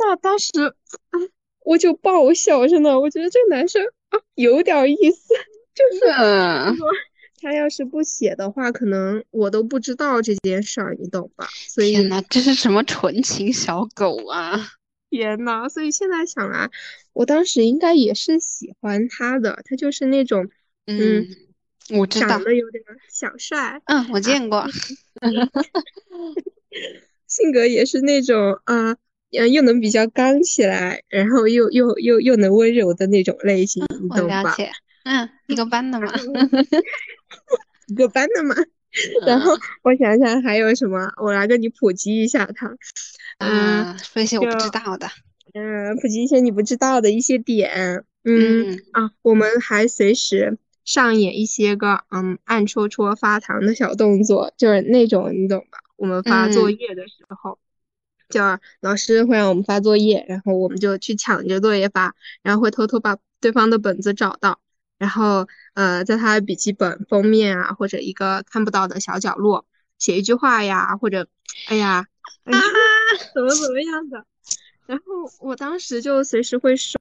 [0.00, 0.50] 呐，当时
[1.64, 5.34] 我就爆笑，真的，我觉得这个男生啊有点意思，
[5.74, 6.04] 就是
[7.42, 11.48] 他要是不写的话，可能我都不知道这件事儿，你懂吧？
[11.68, 14.68] 所以天呐，这是什么纯情小狗啊！
[15.10, 16.70] 天呐，所以现在想来，
[17.12, 20.48] 我当时应该也是喜欢他的，他就是那种，
[20.86, 21.26] 嗯，
[21.90, 24.64] 我知道，长得有点小帅，嗯，我见过，
[27.26, 28.96] 性格也是那种，嗯。
[29.34, 34.54] 嗯，又能比较刚起来，然后又又又又能温柔的那种类型，你懂吧？
[35.04, 36.12] 嗯，一个班的嘛，
[37.88, 38.54] 一个班的嘛。
[39.26, 42.76] 然后我想想还有什么，我来跟你普及一下它。
[43.38, 45.08] 嗯，说一些我不知道的。
[45.54, 48.04] 嗯，普及一些你不知道的一些点。
[48.24, 55.78] 嗯啊，我们还随时上演一些个嗯暗戳戳发糖的小动作，就是那种你懂吧？
[55.96, 57.58] 我们发作业的时候。
[58.28, 58.40] 就
[58.80, 64.58] 老师会让我们发作业，然后我们就去抢着作业发，然后会偷偷把对方的本子找到，
[65.02, 69.66] 然后呃，在他的笔记本封面啊，或者一个看不到的小角落
[69.98, 71.26] 写一句话呀，或者
[71.66, 72.06] 哎呀，
[72.44, 72.52] 啊，
[73.34, 74.24] 怎么怎么样的，
[74.86, 75.04] 然后
[75.40, 76.96] 我当时就随时会收。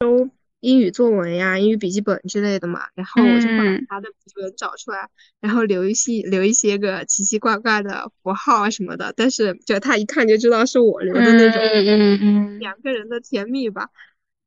[0.62, 5.10] 英语作文呀，英语笔记本之类的嘛，然后我就把他的笔记本找出来，
[5.40, 13.90] 然后留一些留一些个奇奇怪怪的符号啊什么的，但是就他一看就知道是我留的那种，嗯嗯两个人的甜蜜吧。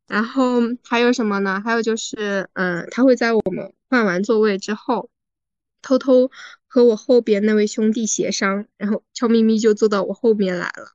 [0.07, 1.61] 然后还有什么呢？
[1.65, 5.11] 还有就是，嗯，他会在我们换完座位之后，
[5.83, 6.31] 偷偷
[6.67, 10.95] 和我后边那位兄弟协商，然后悄咪咪就坐到我后面来了。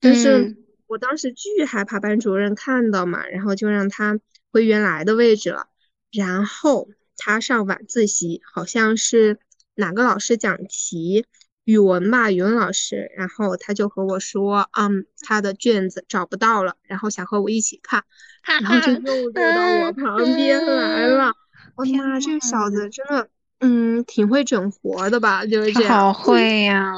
[0.00, 4.18] 但是嗯我当时巨害怕班主任看到嘛，然后就让他
[4.50, 5.68] 回原来的位置了。
[6.10, 9.38] 然后他上晚自习，好像是
[9.74, 11.26] 哪个老师讲题，
[11.62, 18.04] 语文吧，语文老师，然后他就和我说，嗯，他的卷子找不到了，然后想和我一起看，
[18.44, 21.32] 然后就又 走到我旁边来了。
[21.76, 23.28] 我的天妈，这个小子真的，
[23.60, 25.46] 嗯，挺会整活的吧？
[25.46, 25.90] 就是这样。
[25.90, 26.92] 好会呀、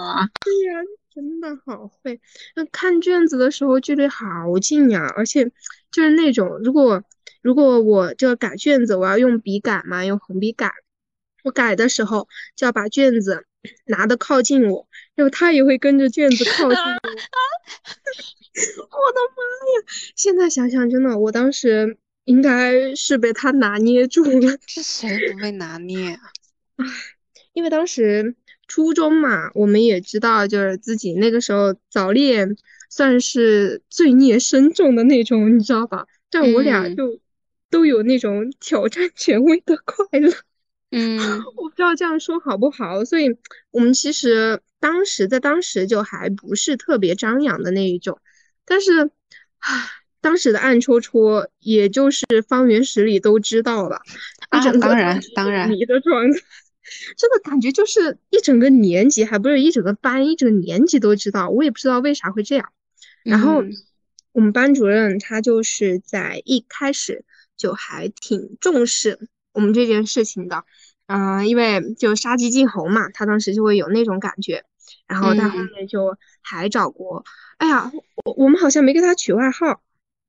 [0.44, 0.80] 对呀，
[1.14, 2.20] 真的好会。
[2.56, 5.50] 那看卷子的时候距离好近呀，而且
[5.90, 7.02] 就是那种，如果
[7.42, 10.72] 如果我这改卷子，我要用笔改嘛，用红笔改，
[11.44, 13.44] 我改的时候就要把卷子
[13.86, 17.00] 拿的靠近我，然后他也会跟着卷子靠近我。
[18.78, 19.42] 我的妈
[19.80, 19.86] 呀！
[20.14, 24.58] 现在想想，真的，我当时应该是被他拿捏住了。
[24.66, 26.20] 这谁不被拿捏啊？
[27.54, 28.34] 因为当时
[28.66, 32.56] 初中嘛，我们也知道，就是自己那个时候早恋
[32.90, 36.06] 算是罪孽深重的那种，你知道吧？
[36.30, 37.20] 但我俩嗯就
[37.70, 40.32] 都有那种挑战权威的快乐。
[40.94, 41.18] 嗯
[41.56, 43.34] 我不知道这样说好不好，所以
[43.70, 48.18] 我们其实当时在当时就还不是特别张扬的那一种，
[48.64, 49.10] 但是，
[49.58, 49.88] 唉，
[50.20, 54.02] 当时的暗戳戳，也就是方圆十里都知道了，
[54.52, 56.38] 一啊当然当然你的状态，
[57.16, 62.72] 真的感觉就是一整个年级，还不是一整个班，一整个年级都知道，我也不知道为啥会这样。
[63.22, 63.72] 然后嗯。
[64.34, 67.22] 我们班主任他就是在一开始
[67.54, 70.64] 就还挺重视我们这件事情的，
[71.06, 74.64] 嗯、因为就杀鸡儆猴嘛，他当时就会有那种感觉，
[75.06, 75.68] 然后他后嗯。
[75.74, 77.26] 面就还找过，
[77.62, 77.92] 哎呀，
[78.24, 79.80] 我我们好像没给他取外号，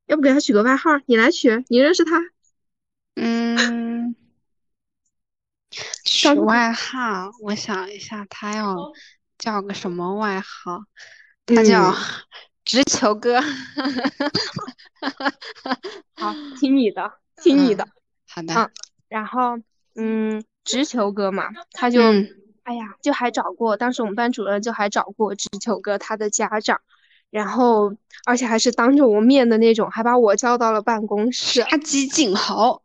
[0.06, 0.92] 要不给他取个外号？
[1.08, 2.20] 你来取，你认识他？
[3.16, 4.16] 嗯，
[6.06, 8.94] 取外号，我想一下，他要
[9.40, 10.84] 叫个什么外号？
[11.48, 11.96] 他叫嗯
[12.64, 13.42] 直球哥。
[16.14, 17.88] 好，听你的，听你的。
[18.28, 18.70] 好的，啊
[19.10, 19.58] 然后，
[19.96, 22.30] 嗯，直球哥嘛，他就，嗯
[22.62, 26.80] 哎呀，就还找过，当时我们班主任就还找过直球哥他的家长，
[27.34, 27.92] 然后，
[28.26, 31.64] 而且还是当着我面的那种，还把我叫到了办公室。
[31.64, 32.80] 杀鸡儆猴。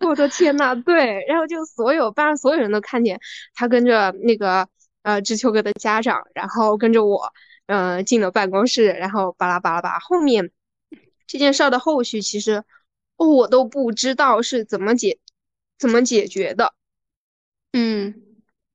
[0.00, 3.20] 我的天呐，对，然后就所有班上所有人都看见
[3.54, 4.68] 他跟着那个
[5.02, 7.32] 呃知秋哥的家长，然后跟着我，
[7.66, 9.98] 嗯、进了办公室，然后巴拉巴拉巴拉。
[10.00, 10.50] 后面
[11.28, 12.64] 这件事儿的后续，其实
[13.16, 15.20] 我都不知道是怎么解
[15.78, 16.74] 怎么解决的。
[17.72, 18.12] 嗯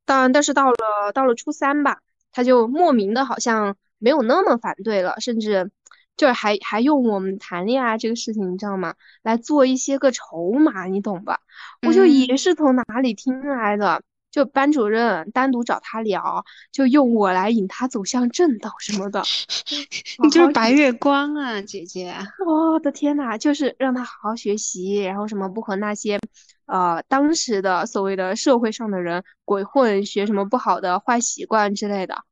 [0.05, 1.99] 但但是到了到了初三吧，
[2.31, 5.71] 他就莫名的好像没有那么反对了，甚至
[6.17, 8.95] 就是还还用我们谈恋爱这个事情，你知道吗？
[9.23, 11.39] 来做一些个筹码，你懂吧？
[11.87, 19.21] 我就嗯也是从哪里听来的，就班主任单独找他聊，就用我来引他走向正道什么的。
[20.21, 22.13] 你就是白月光啊，姐姐。
[22.45, 26.19] 我的天呐，就是让他好好学习，然后什么不和那些
[26.65, 32.23] 呃当时的所谓的社会上的人鬼混，学什么不好的坏习惯之类的。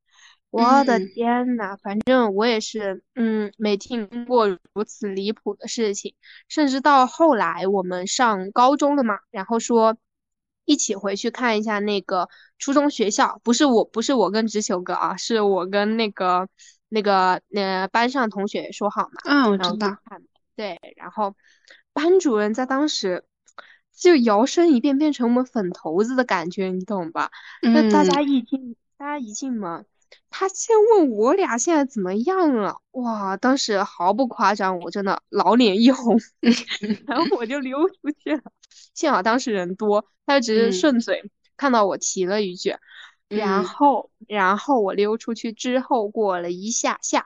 [0.51, 6.15] 我的嗯天呐，反正我也是，嗯，没听过如此离谱的事情。
[6.47, 9.97] 甚至到后来我们上高中了嘛，然后说
[10.65, 16.47] 一起回去看一下那个初中学校，不是我，不是我跟直球哥啊，是我跟那个
[16.87, 19.31] 那个呃班上同学说好嘛。
[19.31, 19.97] 啊，我知道。
[20.55, 21.35] 对，然后
[21.93, 23.23] 班主任在当时
[23.95, 27.29] 就摇身一变变成我们粉头子的感觉，你懂吧？
[27.61, 29.85] 那大家嗯一进，大家一进门，
[30.29, 36.17] 他先问我俩现在怎么样了，哇，当时毫不夸张，我真的老脸一红，
[37.07, 38.41] 然后我就溜出去了。
[38.93, 42.75] 幸好当时人多，他就只嗯是顺嘴看到我提了一句，
[43.27, 47.25] 然嗯后然后我溜出去之后，过了一下下，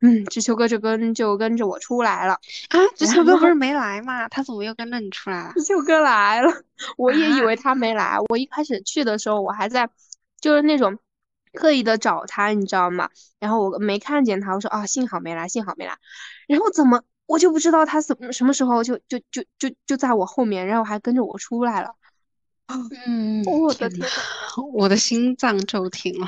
[0.00, 2.34] 嗯，知秋哥就跟就跟着我出来了。
[2.70, 4.28] 啊，直然球哥不是没来吗？
[4.28, 5.52] 他怎么又跟着你出来了？
[5.54, 6.50] 知秋哥来了，
[6.96, 8.16] 我也以啊为他没来。
[8.28, 9.88] 我一开始去的时候，我还在
[10.40, 10.98] 就是那种
[11.52, 13.10] 刻意的找他，你知道吗？
[13.38, 15.96] 然后我没看见他，我说啊，幸好没来，幸好没来。
[16.46, 21.94] 然后怎么我就不知道他什什么时候就就就就就在我后面，然后还跟着我出来了。
[23.06, 24.08] 嗯，我的天，天！
[24.72, 26.26] 我的心脏骤停了。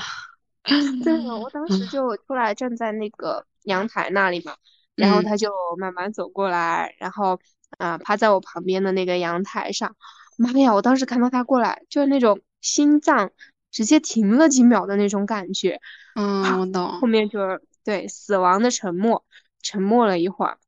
[1.04, 4.56] 对了，我当时嗯就出来站在那个阳台那里嘛，
[4.96, 7.38] 然后嗯他就慢慢走过来，然后
[7.78, 9.94] 啊、趴在我旁边的那个阳台上。
[10.38, 10.74] 妈呀！
[10.74, 13.30] 我当时看到他过来，就是那种心脏
[13.72, 15.80] 直接停了几秒的那种感觉。
[16.14, 17.08] 嗯，我后。
[17.08, 19.24] 面就是对死亡的沉默，
[19.62, 20.58] 沉默了一会儿，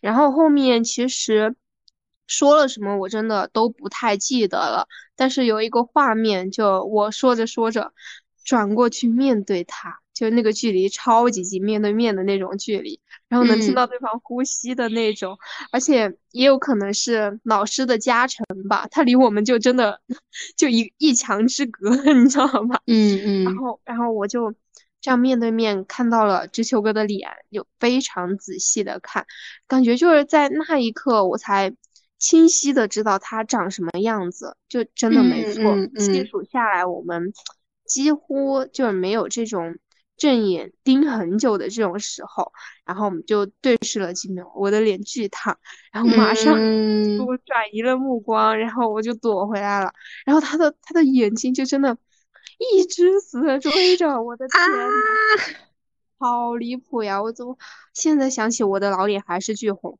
[0.00, 1.54] 然后后面其实
[2.26, 4.88] 说了什么我真的都不太记得了。
[5.16, 7.92] 但是有一个画面，就我说着说着，
[8.44, 15.36] 转过去面对他，就那个距离超级近，面对面的那种距离，然后能听到对方呼吸的那种，
[15.72, 20.00] 而且也有可能是老师的加成吧，他离我们就真的
[20.56, 22.78] 就一一墙之隔， 你知道吗？
[22.86, 23.44] 嗯嗯。
[23.44, 24.54] 然后然后我就。
[25.04, 29.26] 这样面对面看到了知秋哥的脸，有非常仔细的看，
[29.66, 31.74] 感觉就是在那一刻我才
[32.20, 35.76] 清晰的知道他长什么样子，就真的没错。
[35.98, 37.32] 细数下来，我们
[37.84, 39.76] 几乎就是没有这种
[40.22, 42.52] 正眼盯很久的这种时候，
[42.84, 45.58] 然后我们就对视了几秒，我的脸巨烫，
[45.90, 49.92] 然后马上我转移了目光，然后我就躲回来了，
[50.24, 51.98] 然后他的他的眼睛就真的。
[52.76, 54.88] 一直死追着，我的天呐，
[56.16, 57.20] 好离谱呀！
[57.20, 57.56] 我怎么
[57.92, 59.98] 现在想起我的老脸还是巨红？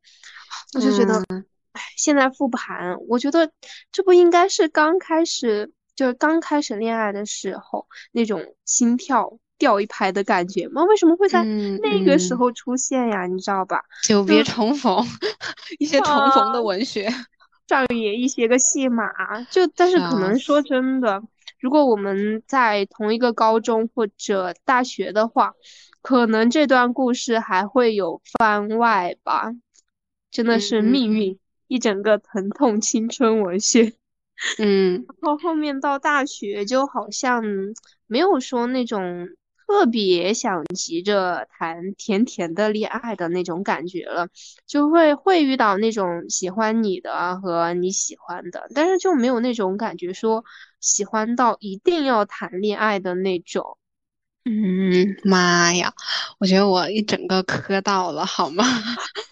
[0.75, 1.25] 我就觉得，
[1.73, 3.51] 哎，现在复盘，我觉得
[3.91, 10.83] 这不应该是刚开始，就是刚开始恋爱的时候那种心跳掉一排的感觉吗？
[10.87, 11.45] 为什么会在
[11.81, 13.27] 那个时候出现呀？
[13.29, 13.81] 你知道吧？
[14.03, 15.07] 久别重逢，
[15.79, 17.09] 一些重逢的文学，
[17.69, 19.07] 上演一些个戏码，
[19.53, 21.23] 就但是可能说真的。
[21.61, 25.55] 如果我们在同一个高中或者大学的话，
[26.03, 29.53] 可能这段故事还会有番外吧。
[30.33, 31.39] 真的是命运，
[31.69, 33.93] 一整个疼痛青春文学。
[34.59, 37.45] 嗯， 然后后面到大学就好像
[38.09, 39.29] 没有说那种。
[39.73, 44.29] 特别想急着谈甜甜的恋爱的那种感觉了，
[44.67, 50.45] 就会会遇到那种喜欢你的和你喜欢的，但是就没有那种感觉说
[50.79, 53.79] 喜欢到一定要谈恋爱的那种。
[54.45, 55.95] 嗯，妈呀，
[56.39, 58.65] 我觉得我一整个磕到了，好吗？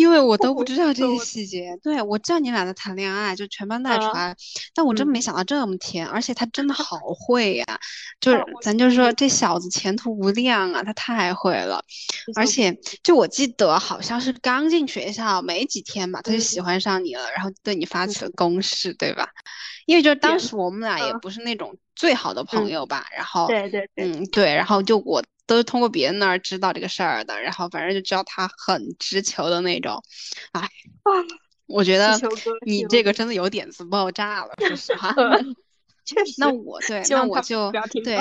[0.00, 4.34] 因为我都不知道这些细节，对我知道你俩在谈恋爱，就全班带出来，
[4.74, 7.66] 但我真没想到这么甜，而且他真的好会呀，
[8.18, 11.84] 就是咱就说这小子前途无量啊，他太会了，
[12.34, 19.28] 而且就我记得好像是刚进学校没几天吧，他就喜欢上你了，然后对你发起了攻势，对吧？
[19.84, 25.22] 因为就是当时我们俩也不是那种最好的朋友吧，然后对对对，嗯对，然后就我。
[25.46, 30.00] 都是通过别人那儿知道这个事儿的，然后反正就知道他很直球的那种，
[30.52, 30.70] 哎，
[31.66, 32.16] 我觉得
[32.64, 35.12] 你这个真的有点子爆炸了，说实话。
[36.06, 36.34] 确实。
[36.38, 37.72] 那我对，那我就
[38.04, 38.14] 对，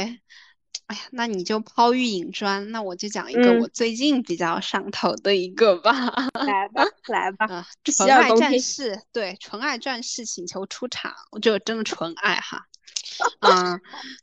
[0.88, 5.92] 哎呀，那你就抛玉引砖，那我就讲一个我最近比较上头的一个吧。
[6.34, 7.46] 来吧，来吧。
[7.46, 11.14] 啊，纯爱战士，对，纯爱战士请求出场，
[11.44, 12.66] 就真的纯爱哈。
[13.42, 13.80] 嗯，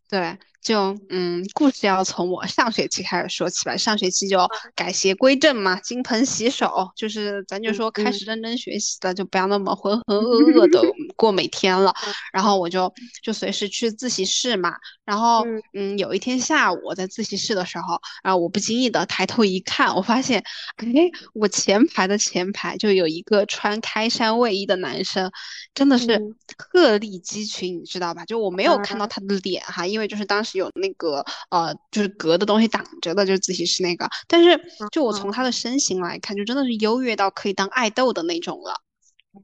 [0.08, 0.38] 对。
[0.66, 3.76] 就嗯，故事要从我上学期开始说起吧。
[3.76, 4.36] 上学期就
[4.74, 10.82] 改邪归正嘛，金盆洗手，就是咱就说开始认真学习了，就不要那么浑浑噩 噩的
[11.14, 11.94] 过每天了。
[12.32, 12.92] 然后我就
[13.22, 14.74] 就随时去自习室嘛。
[15.04, 20.42] 然后嗯，有一天下午我在自习室的时候，然后我不经意的抬头一看，我发现，
[20.78, 20.84] 哎，
[21.32, 25.30] 我前排的前排就有一个穿开衫卫衣的男生，
[25.74, 26.20] 真的是
[26.58, 28.24] 鹤立鸡群，你知道吧？
[28.24, 30.55] 就我没有看到他的脸哈，因为就是当时。
[30.56, 34.08] 有那个呃，就是隔的东西挡着的，就是自习室那个。
[34.26, 38.74] 但是就我从他的身形来看，就真的是优越到可以当爱豆的那种了。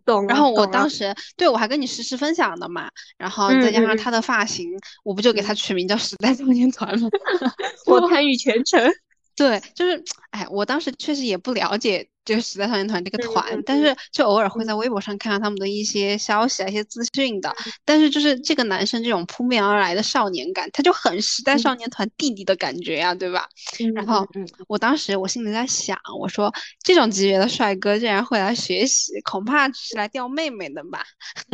[0.04, 0.26] 懂。
[0.26, 2.88] 然后我当时对我还跟你实时分享的嘛，
[3.18, 4.70] 然后再加上他的发型，
[5.04, 7.08] 我不就给他取名叫时代少年团吗？
[7.86, 8.90] 我参与全程。
[9.34, 12.08] 对，就是哎，我当时确实也不了解。
[12.24, 17.52] 这个时代少年团这个团，但是就偶尔会在微博上看到他们的一些消息啊、一些资讯的。
[17.84, 23.48] 但是就是这个男生这种扑面而来的少年感，他就很时代少年团弟弟的感觉呀，对吧？
[23.94, 24.24] 然后
[24.68, 26.52] 我当时我心里在想，我说
[26.84, 31.04] 这种级别的帅哥竟然会来学习，恐怕是来钓妹妹的吧？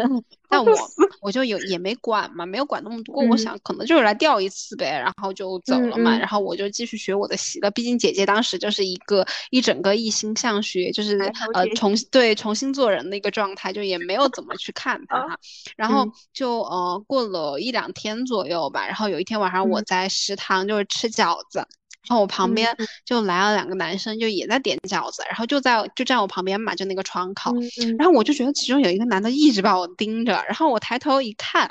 [0.51, 0.73] 但我
[1.21, 3.17] 我就有也没管嘛，没有管那么多。
[3.27, 6.19] 我想可能就是来钓一次呗，然后就走了嘛。
[6.19, 7.71] 然后我就继续学我的习了。
[7.71, 10.58] 毕竟姐姐当时就是一个一整个一心向。
[10.63, 11.19] 学就是
[11.53, 15.39] 呃重对重新做人的一个状态，就也没有怎么去看他哈。
[15.77, 21.67] 然后就呃过了一两天左右吧，然后有一天晚上我在食堂就是吃饺子，
[22.07, 22.75] 然后我旁边
[23.05, 27.53] 就来了两个男生，就也在点饺子，然后就在就站我旁边嘛，就那个窗口。
[27.99, 31.71] 然后我就觉得其中有一个男的一直把我盯着，然后我抬头一看，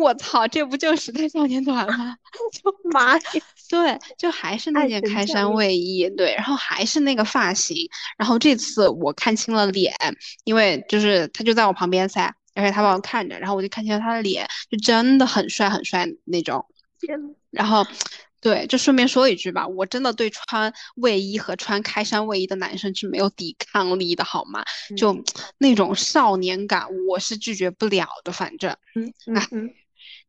[0.00, 2.16] 我操，这不就是时代少年团吗？
[2.52, 3.22] 就 妈呀！
[3.68, 7.76] 对，就还是那件开衫卫衣，对，然后还是那个发型，
[8.16, 9.94] 然后这次我看清了脸，
[10.44, 16.64] 因为就是他就在我旁边噻，而且他把我看着，然后我就看清了他的脸，就真的很帅很帅那种。
[17.50, 17.86] 然后。
[18.46, 24.62] 对，就顺便说一句吧，我真的对穿卫衣和穿开衫卫衣的男生是没有抵抗力的，好吗？
[24.96, 25.20] 就
[25.58, 29.74] 那种少年感，我是拒绝不了的，反正，嗯嗯嗯。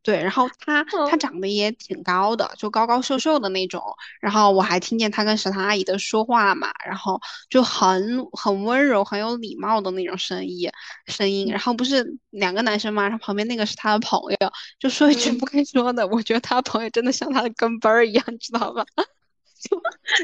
[0.07, 3.83] 对，然后他他长得也挺高的，就高高瘦瘦的那种。
[4.21, 10.71] 然后我还听见他跟食堂阿姨的说话嘛，然后就很很温柔、很有礼貌的那种声音
[11.07, 11.49] 声音。
[11.49, 16.07] 然后不是两个男生嘛，然后旁边那个是他的朋友，就说一句不该说的。
[16.07, 18.85] 我觉得他朋友真的像他的跟班儿一样，知道吧？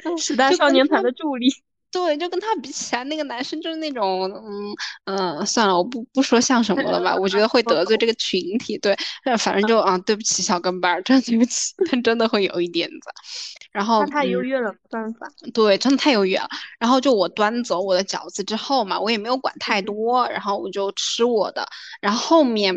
[0.01, 1.49] 就时代少年团的助力。
[1.93, 4.75] 对，就跟他比起来，那个男生就是那种，嗯
[5.05, 8.75] 嗯，算了，我不不说像什么了吧，我觉得会得罪这个群体。
[8.79, 8.97] 对，
[9.37, 13.09] 反正就啊，对不起，小跟班儿，真的对不起，他真的会有一点子。
[13.71, 15.27] 然后他太优越了，没办法。
[15.53, 16.49] 对，真的太优越了。
[16.79, 21.63] 然后就我端走我的饺子之后嘛，我也没有管太多，然后我就吃我的。
[22.01, 22.75] 然后后面，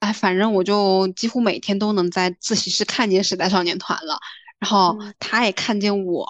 [0.00, 4.18] 哎，反正我就几乎每天都能在自习室看见时代少年团了，
[4.58, 6.26] 然后他也看见我。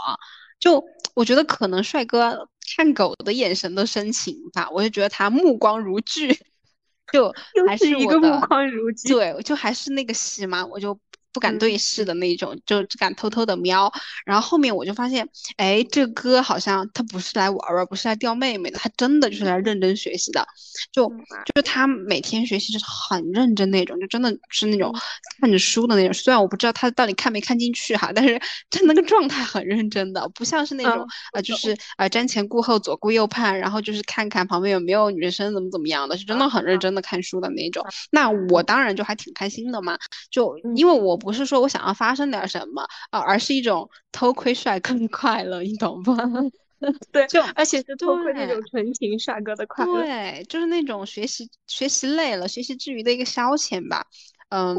[0.61, 0.83] 就
[1.15, 6.29] 我觉得可能帅哥看狗的眼神都深情吧，我就觉得他目光如炬，
[7.13, 7.33] 就
[7.67, 10.99] 还是一个目光如炬，对，就还是那个戏嘛，我就。
[11.35, 13.93] 不敢对视的那种，就只敢偷偷的瞄。
[14.25, 20.47] 然后后面我就发现，哎，这哥好像他不是来玩玩，不是来钓妹妹的，他真的就是来认真学习的。
[20.93, 24.95] 就就是他每天学习就是很认真那种，就真的是那种
[25.41, 26.15] 看着书的那种。
[26.15, 28.39] 虽然我不知道他到底看没看进去哈，但是
[28.71, 37.85] 他那个状态很认真的，不像是那种呃，就是呃瞻前顾后左顾右盼，然后就是看看旁边有没有女生怎么怎么样的，是真的很认真的看书的那种。
[38.13, 39.99] 那我当然就还挺开心的嘛，
[40.31, 41.19] 就因为我。
[41.25, 46.17] 不是说我想要发生点什么啊，而是一种偷窥帅哥的快乐，你懂吗？
[47.11, 50.03] 对，就而且是偷窥那种纯情帅哥的快乐。
[50.03, 54.05] 对，就是那种学习学习累了，学习之余的一个消遣吧。
[54.51, 54.77] 嗯，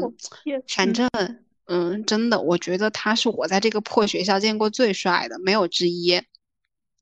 [0.68, 1.08] 反正
[1.66, 6.22] 嗯，真的，我觉得他是我在这个破学校见过最帅的，没有之一。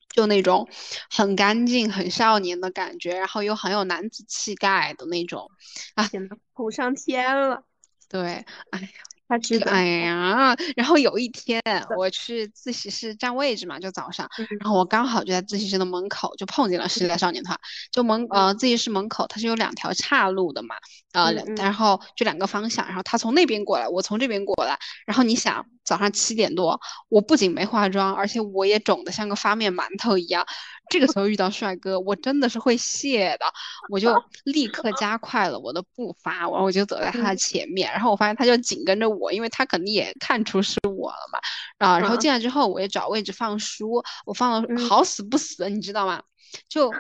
[0.08, 0.68] 就那种
[1.10, 5.50] 很干净、很少年的感觉，然后又很有男子气概的那种。
[5.96, 7.64] 啊，天呐，捧上天了。
[8.08, 8.88] 对，哎呀。
[9.34, 11.60] 他知道，哎呀，然后有一天
[11.96, 14.28] 我去自习室占位置嘛，就早上，
[14.60, 17.58] 然后我刚好就在自习室的门口，就碰见了时代少年团。
[17.90, 20.76] 就门呃自习室门口它是有两条岔路的嘛，
[21.12, 24.78] 呃，然后就两个方向，然后他从那边过来，我从这边过来。
[25.04, 30.46] 然后你想，早上七点多，我不仅没化妆，而且我也肿得像个发面馒头一样。
[30.90, 33.46] 这个时候遇到帅哥，我真的是会谢的，
[33.88, 34.14] 我就
[34.44, 41.38] 立刻加快了我的步伐，然后我就走在他的前面，然后我发现他就紧跟着我，因为他肯定也看出是我了嘛，
[41.78, 46.22] 啊，然后进来之后我也找位置放书，我放了好死不死，你知道吗？
[46.68, 46.92] 就，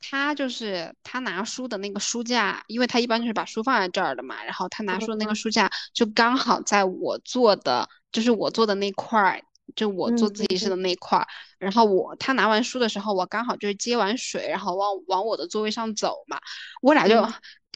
[0.00, 9.42] 他就是他拿书的那个书架，因为他一般就是把书放在这儿的嘛，然后他拿书的那个书架就刚好在我坐的，就是我坐的那块儿。
[9.76, 11.26] 就我做自习室的那一块儿，
[11.58, 16.40] 然后我他拿完书的时候，我刚好就是接完水，然后往往我的座位上走嘛，
[16.82, 17.22] 我俩就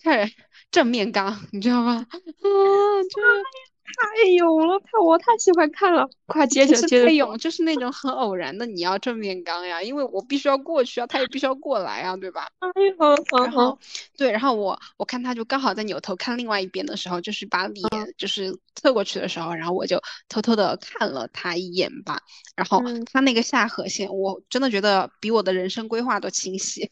[0.03, 0.34] 开始
[0.70, 2.07] 正面刚，你知道吗？
[2.11, 2.11] 啊，
[3.09, 3.69] 就。
[3.97, 6.09] 太勇了，太我太喜欢看了。
[6.26, 7.07] 快接着 接着。
[7.07, 12.49] 太勇就是那种很偶然的，你要正面刚呀，因为我必须要过去啊，他也必须要过来啊，对吧？
[12.61, 13.78] 哎呦，然后
[14.16, 22.20] 对，然后我我看他就刚好在扭头看另外一边的时候，就是把脸就是侧过去的时候，然后我就偷偷的看了他一眼吧。
[22.57, 22.82] 然后
[23.12, 26.91] 他那个下颌线，我真的觉得比我的人生规划都清晰。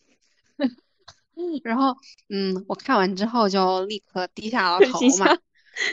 [1.63, 1.95] 然后
[2.29, 5.39] 嗯，我看完之后就立刻低下了头嘛，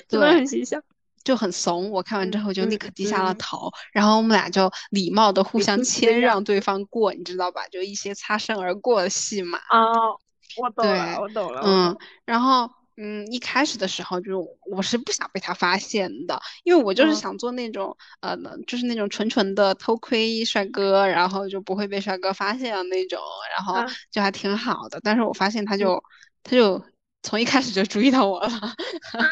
[0.08, 0.82] 真的很形象。
[1.26, 7.67] 就很怂，我看完之后就立刻低下了头，然后我们俩就礼貌的互相谦 让对方过，你知道吧？
[7.69, 9.57] 就一些擦身而过的戏嘛。
[9.71, 10.17] 哦，
[10.57, 11.61] 我懂了，我懂了。
[11.65, 23.19] 嗯，然后嗯，一开始的时候就我是不想被他发现的，因为我就是想做那种呃，就是那种纯纯的偷窥帅哥，然后就不会被帅哥发现的那种，
[23.57, 24.99] 然后就还挺好的。
[25.03, 26.03] 但是我发现他就
[26.43, 26.80] 他就。
[27.26, 29.26] 从一开始就注意到我了啊！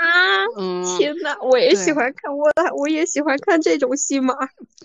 [0.97, 4.33] 天呐，我也喜欢看我，我也喜欢看这种戏码。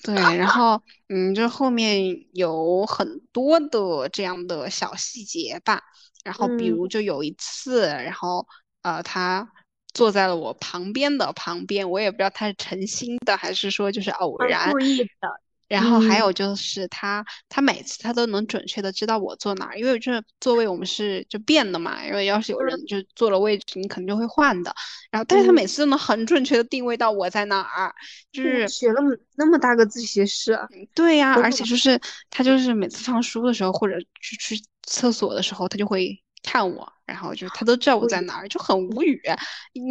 [0.04, 5.82] 对，然后嗯，就后面有很多的这样的小细节吧。
[6.22, 8.46] 然后比如就有一次，然后
[8.82, 9.50] 呃，他
[9.94, 15.40] 坐在了我旁边的旁边，我也不知道他是诚心的还是说就是偶然故意的。
[15.68, 24.74] 然后还有就是他，他每次他都能准确的知道我坐哪儿，因为这座位我们是就变的嘛，因为要是有人就坐了位置，你肯定会换的。
[25.10, 27.94] 然后，但是他每次都能很准确的定位到我在哪儿，
[28.32, 29.00] 就是学了
[29.36, 30.58] 那么大个自习室。
[30.94, 32.00] 对呀，而且就是
[32.30, 39.20] 他就是每次放书的时候或者去去厕所的时候，他就会看我，然后就他都知道我在哪儿，就很无语。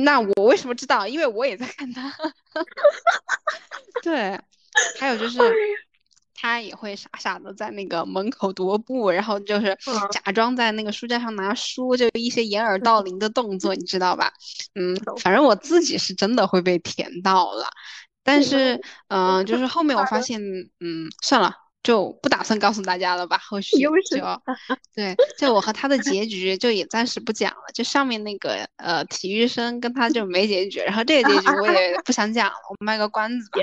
[0.04, 1.08] 那我为什么知道？
[1.08, 2.12] 因为我也在看他。
[4.04, 4.40] 对，
[5.00, 5.40] 还有就是
[6.34, 9.78] 他也会傻傻的在那个门口踱步，然后就是
[10.12, 14.32] 假装在那个书架上拿书，就一些掩耳盗铃的动作，你知道吧？
[14.76, 17.68] 嗯，反正我自己是真的会被甜到了。
[18.24, 20.42] 但是，嗯，就是后面我发现，
[20.80, 21.54] 嗯，算了。
[21.84, 23.92] 就不打算告诉大家了吧，后续就
[24.94, 27.64] 对，就我和他的结局就也暂时不讲了。
[27.74, 33.60] 就上面那个呃体育生跟他就没结局，然后这个结局我也不想讲了，我卖个关子吧。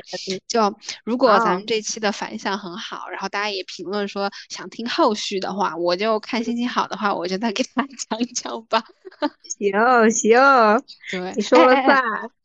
[0.48, 8.82] 就如果咱们这期的反响很好，然后大家也评论说想听后续的话，我就看心情好的话，我就再给大家讲讲吧。
[9.58, 9.70] 行
[10.10, 12.02] 行，对，你说了算。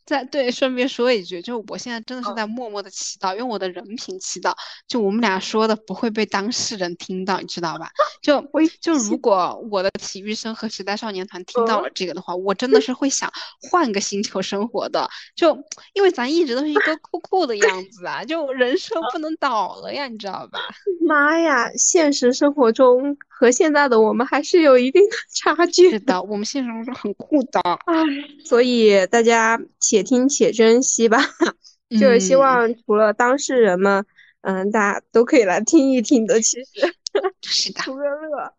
[0.10, 4.55] 在对，顺便说一句，就我现在真的是在默默的祈祷，用我的人品祈祷，
[4.88, 7.91] 就我们俩说的不会被当事人听到，你知道吧？
[8.24, 8.43] 就
[8.82, 13.32] 就如果我的体育生和时代少年团听到了这个的话，我真的是会想
[13.70, 15.55] 换个星球生活的，就
[15.93, 20.60] 因为咱一直都是一个酷酷的样子啊，就人设不能倒了呀，你知道吧？
[21.07, 23.16] 妈呀，现实生活中。
[23.40, 28.04] 和现在的我们还是有一定的 差距的，我们现实中是很酷的，唉，
[28.44, 31.20] 所以大家且听且珍惜吧。
[31.90, 34.06] 就是希望除了当事人们，
[34.42, 36.42] 嗯，大家都可以来听一听的。
[36.42, 36.66] 其实
[37.42, 38.54] 是的，图个乐。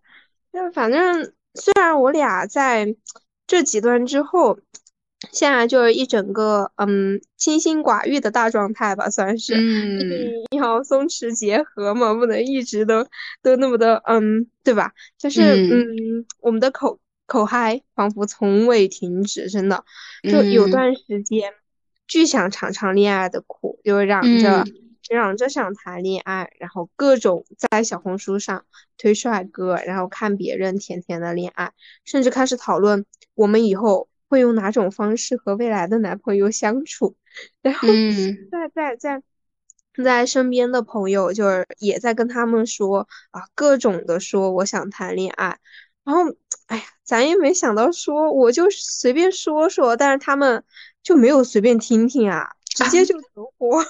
[0.50, 2.96] 就反正虽然我俩在
[3.46, 4.58] 这几段之后。
[5.32, 13.06] 现在就是一整个嗯清心寡欲的大状态吧，算是，嗯，要松弛结合嘛，不能一直都
[13.42, 14.92] 都那么的嗯，对吧？
[15.18, 19.84] 就是嗯，我们的口口嗨仿佛从未停止，真的，
[20.22, 21.52] 就有段时间
[22.08, 24.64] 巨想尝尝恋爱的苦，就嚷着
[25.10, 28.64] 嚷着想谈恋爱，然后各种在小红书上
[28.96, 31.72] 推帅哥，然后看别人甜甜的恋爱，
[32.06, 33.04] 甚至开始讨论
[33.34, 34.08] 我们以后。
[34.30, 37.16] 会用哪种方式和未来的男朋友相处？
[37.60, 37.88] 然后
[38.50, 39.22] 在在在
[40.04, 45.58] 在身边的朋友就是也在跟他们说啊，各种的说我想谈恋爱。
[46.04, 46.32] 然后
[46.66, 50.62] 哎呀，咱也没想到说我就随便说说，但是他们
[51.02, 53.84] 就没有随便听听啊，直接就 走火，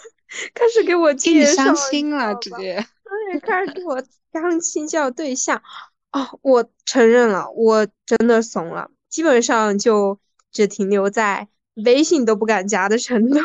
[0.55, 2.83] 开始给我介绍相亲了，直接
[3.31, 5.63] 对，开始给我相亲叫对象。
[6.13, 10.19] 哦，我承认了，我真的怂了，基本上就。
[10.53, 11.49] 只停留在
[11.85, 13.39] 微信都不敢加的程度，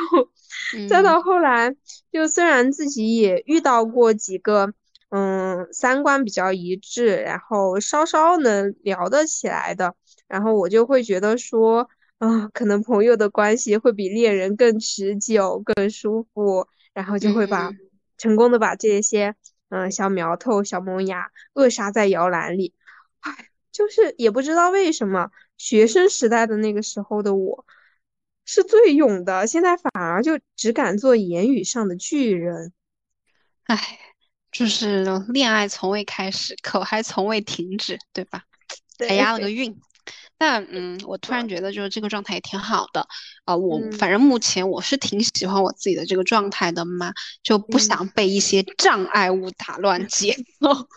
[0.90, 1.76] 再到后来，
[2.12, 4.74] 就虽然自己也遇到过几个，
[5.10, 9.96] 嗯，三观比较一致，然后稍稍能聊得起来的，
[10.28, 11.88] 然后我就会觉得说，
[12.18, 17.72] 啊，可能朋友的关系会比恋人更持久、更舒服，然后就会把
[18.18, 19.36] 成功的把这些，
[19.70, 22.74] 嗯，小苗头、小萌芽扼杀在摇篮里，
[23.22, 25.30] 唉，就是也不知道为什么。
[25.58, 27.66] 学生时代的那个时候的我，
[28.46, 32.74] 是最勇的，现在反而就只敢做言语上的巨人。
[33.64, 34.00] 唉，
[34.52, 38.44] 就是恋爱从未开始，口还从未停止，对吧？
[39.08, 39.80] 还押了个韵。
[40.38, 43.08] 但嗯，我突然觉得就是这个状态也挺好的。
[43.46, 47.14] 啊，我反正目前我是挺喜欢我自己的这个状态的嘛，
[47.44, 50.88] 就不想被一些障碍物打乱 节奏。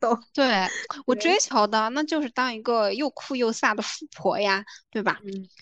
[0.00, 0.66] 都 对
[1.04, 5.18] 我追求的那就是当一个又酷又飒的富婆呀，对吧？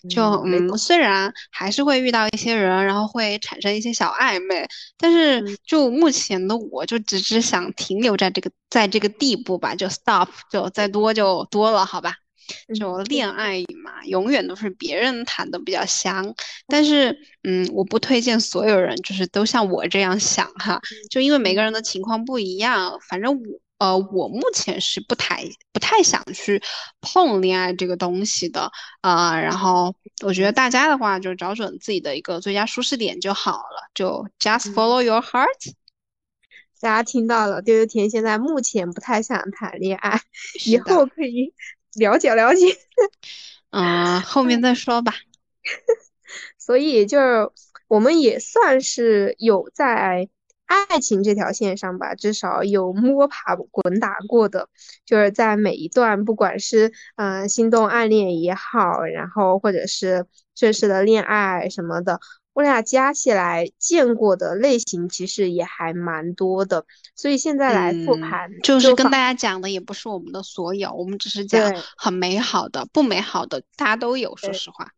[0.09, 12.15] 就嗯，虽然还是会遇到一些人，然后会产生一些小暧昧，但是就目前的我就只是想停留在这个在这个地步吧，就 stop，就再多就多了，好吧？
[12.73, 13.25] 就恋。
[13.35, 16.33] 爱嘛，永远都是别人谈的比较香，
[16.67, 20.79] 但是嗯，我不推荐所有人就是都像我这样想哈，
[21.09, 25.43] 就因为每个人的情况不一样，反正我呃，我目前是不太
[25.73, 26.61] 不太想去
[27.01, 28.71] 碰恋爱这个东西的
[29.01, 29.93] 啊，然后
[30.23, 35.73] 我觉得大家的话就找准自己的一个最佳舒适点就好了，就 just follow your heart。
[36.79, 40.21] 大家听到了，丢丢甜现在目前不太想谈恋爱，
[40.65, 41.53] 以后可以。
[41.95, 42.77] 了解了解，
[43.71, 45.13] 嗯，后面再说吧。
[46.57, 47.49] 所以就是
[47.87, 50.27] 我们也算是有在
[50.65, 54.69] 爱情这条线上吧，至少有摸爬滚打过的，
[55.05, 60.25] 就是在每一段，不管是嗯心动暗恋也好，然后或者是
[60.55, 62.19] 正式的恋爱什么的。
[62.55, 74.37] 我俩加起来见过的类型其实也还蛮多的，所以现在来复盘，就是跟大家讲的也不是我们的所有，我们只是讲很美好的，不美好的大家都有。
[74.37, 74.93] 说实话，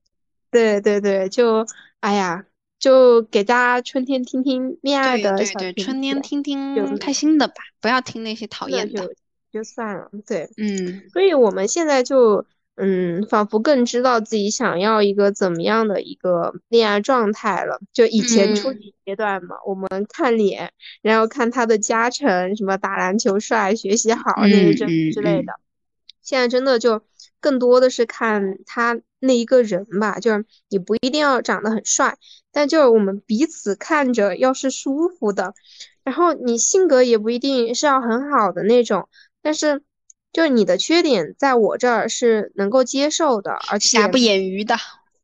[0.51, 1.65] 对对对，就
[1.99, 2.45] 哎呀，
[2.77, 9.09] 就给大家春天听听恋爱的对对对，春天听听开心的吧，不要听那些讨厌的。
[9.51, 10.11] 就算了。
[10.27, 12.45] 对，嗯，所以我们现在就。
[12.79, 17.79] 嗯，仿佛更知道自己想要一个怎么样的一个恋爱状态了。
[17.91, 20.71] 就以前初级阶段嘛，我们看脸，
[21.01, 25.53] 然后看他的加成，什么打篮球帅、学习好那些之之类的。
[26.21, 27.01] 现在真的就
[27.39, 32.15] 更多的是看他那一个人吧，就是你不一定要长得很帅，
[32.51, 35.55] 但就是我们彼此看着要是舒服的，
[36.03, 39.09] 然后你性格也不一定是要很好的那种，
[39.41, 39.81] 但是。
[40.37, 44.75] 就是你的缺点在我这儿是能够接受的，而且瑕不掩瑜的。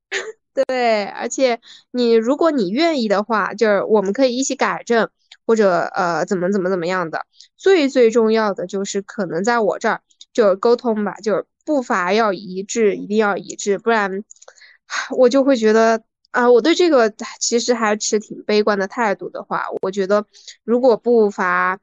[0.66, 1.59] 对，而且
[1.91, 5.07] 你如果你愿意的话，就是我们可以一起改正，
[5.45, 7.28] 或者呃怎么怎么怎么样的。
[7.55, 10.01] 最最重要的就是可能在我这儿
[10.34, 14.24] 就是沟通吧，就是步伐要一致，一定要一致，不然
[15.16, 16.01] 我就会觉得
[16.32, 20.26] 啊，我对这个其实还持挺悲观的态度的话，我觉得
[20.64, 21.80] 如果步伐。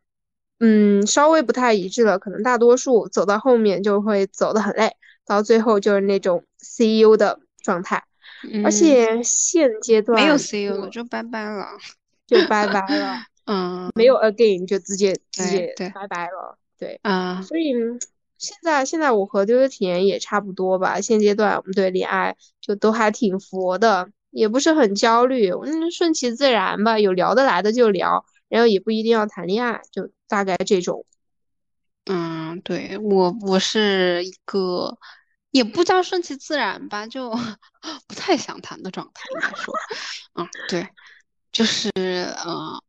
[0.60, 4.92] 嗯，稍微不太一致了，可能大多数走到后面就会走得很累，
[5.26, 8.04] 到最后就是那种 CEO 的状态。
[8.64, 11.66] 而且现阶段没有 CEO 了，就拜拜了，
[12.26, 13.16] 就拜拜了。
[13.46, 16.56] 嗯，没有 again 就直接直接拜拜了。
[16.78, 17.72] 对，啊，所以
[18.38, 21.00] 现在现在我和丢丢体验也差不多吧。
[21.00, 28.24] 现阶段我们对恋爱就都还挺佛的，也不是很焦虑，嗯，顺其自然吧，有聊得来的就聊。
[28.48, 31.04] 然后也不一定要谈恋爱，就大概这种。
[32.06, 34.96] 嗯，对我我是一个，
[35.50, 37.30] 也不叫顺其自然吧，就
[38.08, 39.74] 不太想谈的状态，应该说。
[40.34, 40.88] 嗯，对，
[41.52, 42.82] 就是呃，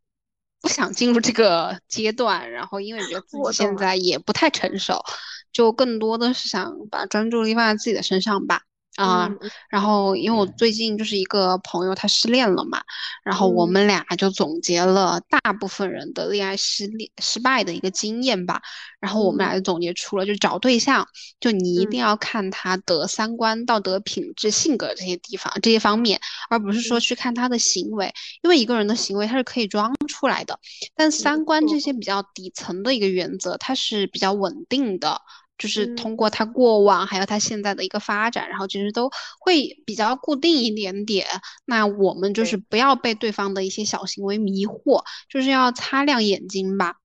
[0.61, 5.03] 不想进入这个阶段，然后因为觉得自己现在也不太成熟，
[5.51, 8.61] 就更多的是想把专注力放在自己的身上吧。
[8.95, 9.29] 啊，
[9.69, 12.81] 然后因为我最近就是一个朋友，他失恋了嘛，
[13.23, 18.61] 然后我们俩就总结了大部分人的恋爱失恋失败的一个经验吧，
[18.99, 21.07] 然后我们俩就总结出了，就找对象，
[21.39, 26.19] 就你一定要看他的三观、道德品质、性格这些地方这些方面，
[26.49, 28.13] 而不是说去看他的行为，
[28.43, 30.59] 因为一个人的行为他是可以装出来的，
[30.95, 35.21] 但三观这些比较底层的一个原则，它是比较稳定的。
[35.61, 41.27] 就是通过他过往，还有他现在的一个发展，然后其实都会比较固定一点点。
[41.65, 46.95] 那我们就是不要被对方的一些小行为迷惑，就是要擦亮眼睛吧。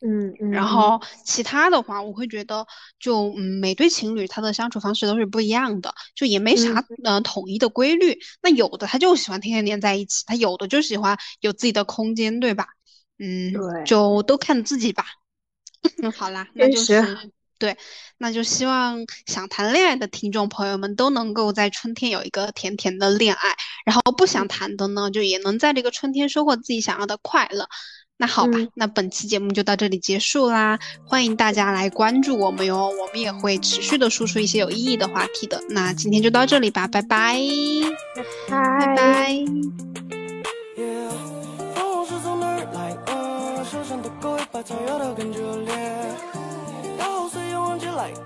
[0.00, 0.50] 嗯嗯。
[0.50, 2.66] 然后其他的话，我会觉得
[2.98, 8.18] 就嗯，每对情侣他的相处方式都是不一样的，就也没啥呃统一的规律。
[8.42, 12.66] 那有的他就喜欢天天黏在一起，他有的就喜欢有自己的空间，对吧？
[13.20, 15.04] 嗯，对，就都看自己吧。
[16.02, 17.30] 嗯， 好啦，那就是。
[17.60, 17.76] 对，
[18.18, 23.54] 那就希望想谈恋爱的听众朋友们都能够在春天有一个甜甜的恋爱，
[23.84, 27.68] 然后不想谈的呢，就也能在这个春天收获自己想要的快乐。
[28.16, 35.62] 那好吧，那本期节目就到这里结束啦，欢迎大家来关注我们哟，我们也会持续的输出一些有意义的话题的。
[35.70, 37.38] 那今天就到这里吧，拜拜，
[38.48, 39.44] 拜拜。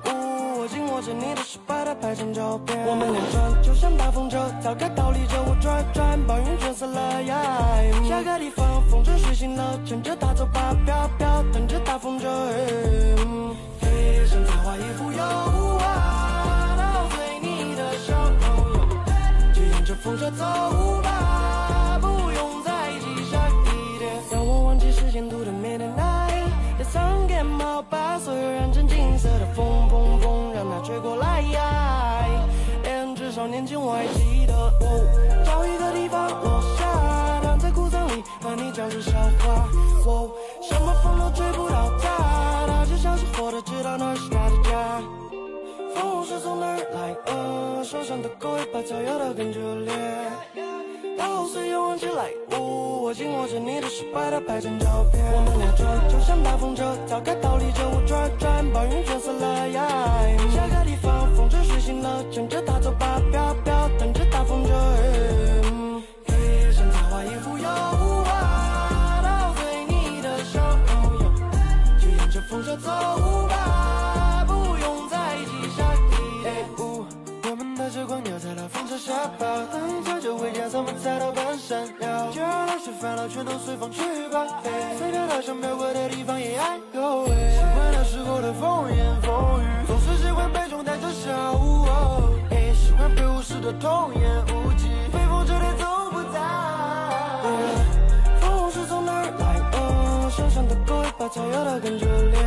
[0.04, 2.78] 我紧握着你的手，把它拍成照片。
[2.86, 7.36] 我们两转就像大风车，早该倒立着我转转，把云卷散了呀。
[8.08, 12.28] 下个地方，风筝睡醒了，乘着它走吧，飘飘，等着大风筝。
[13.80, 15.22] 嘿，像在画一幅油
[15.78, 21.02] 画，陶醉你的笑容，就沿着风车走
[33.54, 34.52] 年前我还记得。
[35.44, 39.68] 找一个地方落下，躺在裤裆里和你讲着笑话。
[40.60, 45.00] 什么风都吹不到他，他就像是活的，知道那是他的家。
[45.94, 47.14] 风是从哪儿来？
[47.26, 49.94] 呃，手上的狗尾巴草摇得更热烈。
[51.16, 55.22] 到岁又忘起来，我紧握着你的手，把它拍成照片。
[55.30, 59.86] 我们俩转，就像大风车，早该倒立着我转转，把云卷散了呀。
[60.50, 60.93] 下个地，
[61.44, 64.70] 风筝睡醒了，牵着它走吧，飘飘，等着大风筝。
[66.26, 67.68] 嘿，像在画一幅油
[68.24, 71.20] 画，陶醉你的笑容，
[72.00, 72.88] 就沿着风车走
[73.46, 76.66] 吧，不用再挤下一点。
[76.78, 79.44] 我们的时光掉在了风车下跑
[80.64, 84.00] 要怎么才到半山腰就让那些烦恼全都随风去
[84.30, 84.62] 吧。
[84.96, 91.60] 随着稻想飘过的地方耶哎呦喂喜欢那时候的风言风语总是喜欢杯中带着笑
[92.72, 96.40] 喜欢被无视的童言无忌被风吹带走不在。
[98.40, 102.40] 风是从哪儿来呜手上的狗尾巴草摇的更剧烈。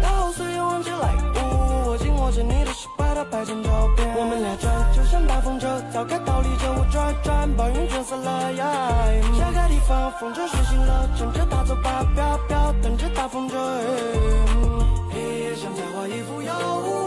[0.00, 4.14] 大后穗也晃起来呜我紧握着你的手把它拍成照片。
[4.16, 4.91] 我们俩转
[5.32, 8.64] 大风车，早该逃离这无转转，把云卷散了呀。
[9.34, 13.56] 下个地方，风筝睡醒了，乘着它走吧，飘飘，等着大风车。
[15.10, 17.01] 黑夜像在画一幅妖。